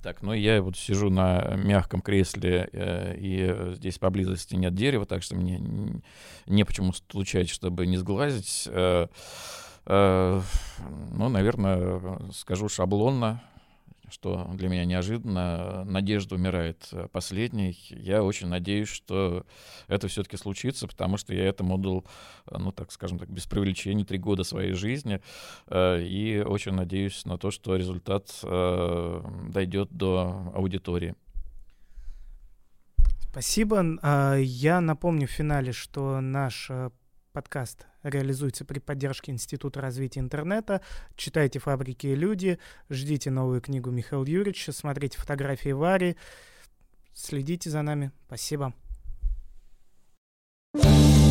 Так, 0.04 0.22
ну 0.22 0.32
я 0.32 0.62
вот 0.62 0.76
сижу 0.76 1.10
на 1.10 1.56
мягком 1.56 2.00
кресле, 2.00 2.68
э, 2.72 3.16
и 3.18 3.74
здесь 3.74 3.98
поблизости 3.98 4.54
нет 4.54 4.72
дерева, 4.72 5.04
так 5.04 5.24
что 5.24 5.34
мне 5.34 5.60
не 6.46 6.64
почему 6.64 6.92
стучать, 6.92 7.48
чтобы 7.48 7.88
не 7.88 7.96
сглазить. 7.96 8.68
Э, 8.70 9.08
э, 9.86 10.40
ну, 11.10 11.28
наверное, 11.28 12.20
скажу 12.32 12.68
шаблонно 12.68 13.42
что 14.10 14.50
для 14.54 14.68
меня 14.68 14.84
неожиданно. 14.84 15.84
Надежда 15.84 16.34
умирает 16.34 16.88
э, 16.92 17.08
последней. 17.10 17.76
Я 17.90 18.22
очень 18.22 18.48
надеюсь, 18.48 18.88
что 18.88 19.44
это 19.88 20.08
все-таки 20.08 20.36
случится, 20.36 20.86
потому 20.86 21.16
что 21.16 21.34
я 21.34 21.44
этому 21.44 21.78
дал, 21.78 22.04
э, 22.50 22.56
ну, 22.58 22.72
так 22.72 22.92
скажем 22.92 23.18
так, 23.18 23.28
без 23.30 23.46
привлечения 23.46 24.04
три 24.04 24.18
года 24.18 24.44
своей 24.44 24.72
жизни. 24.72 25.20
Э, 25.66 26.00
и 26.02 26.40
очень 26.40 26.72
надеюсь 26.72 27.24
на 27.24 27.38
то, 27.38 27.50
что 27.50 27.76
результат 27.76 28.26
дойдет 28.42 29.90
до 29.90 30.52
аудитории. 30.54 31.14
Спасибо. 33.30 33.84
А, 34.02 34.36
я 34.36 34.80
напомню 34.80 35.26
в 35.26 35.30
финале, 35.30 35.72
что 35.72 36.20
наш 36.20 36.70
подкаст 37.32 37.86
реализуется 38.10 38.64
при 38.64 38.78
поддержке 38.78 39.32
Института 39.32 39.80
развития 39.80 40.20
интернета. 40.20 40.80
Читайте 41.16 41.58
«Фабрики 41.58 42.06
и 42.06 42.14
люди», 42.14 42.58
ждите 42.88 43.30
новую 43.30 43.60
книгу 43.60 43.90
Михаила 43.90 44.24
Юрьевича, 44.24 44.72
смотрите 44.72 45.18
фотографии 45.18 45.70
Вари, 45.70 46.16
следите 47.14 47.70
за 47.70 47.82
нами. 47.82 48.12
Спасибо. 48.26 48.74
thank 50.78 51.20
you 51.20 51.25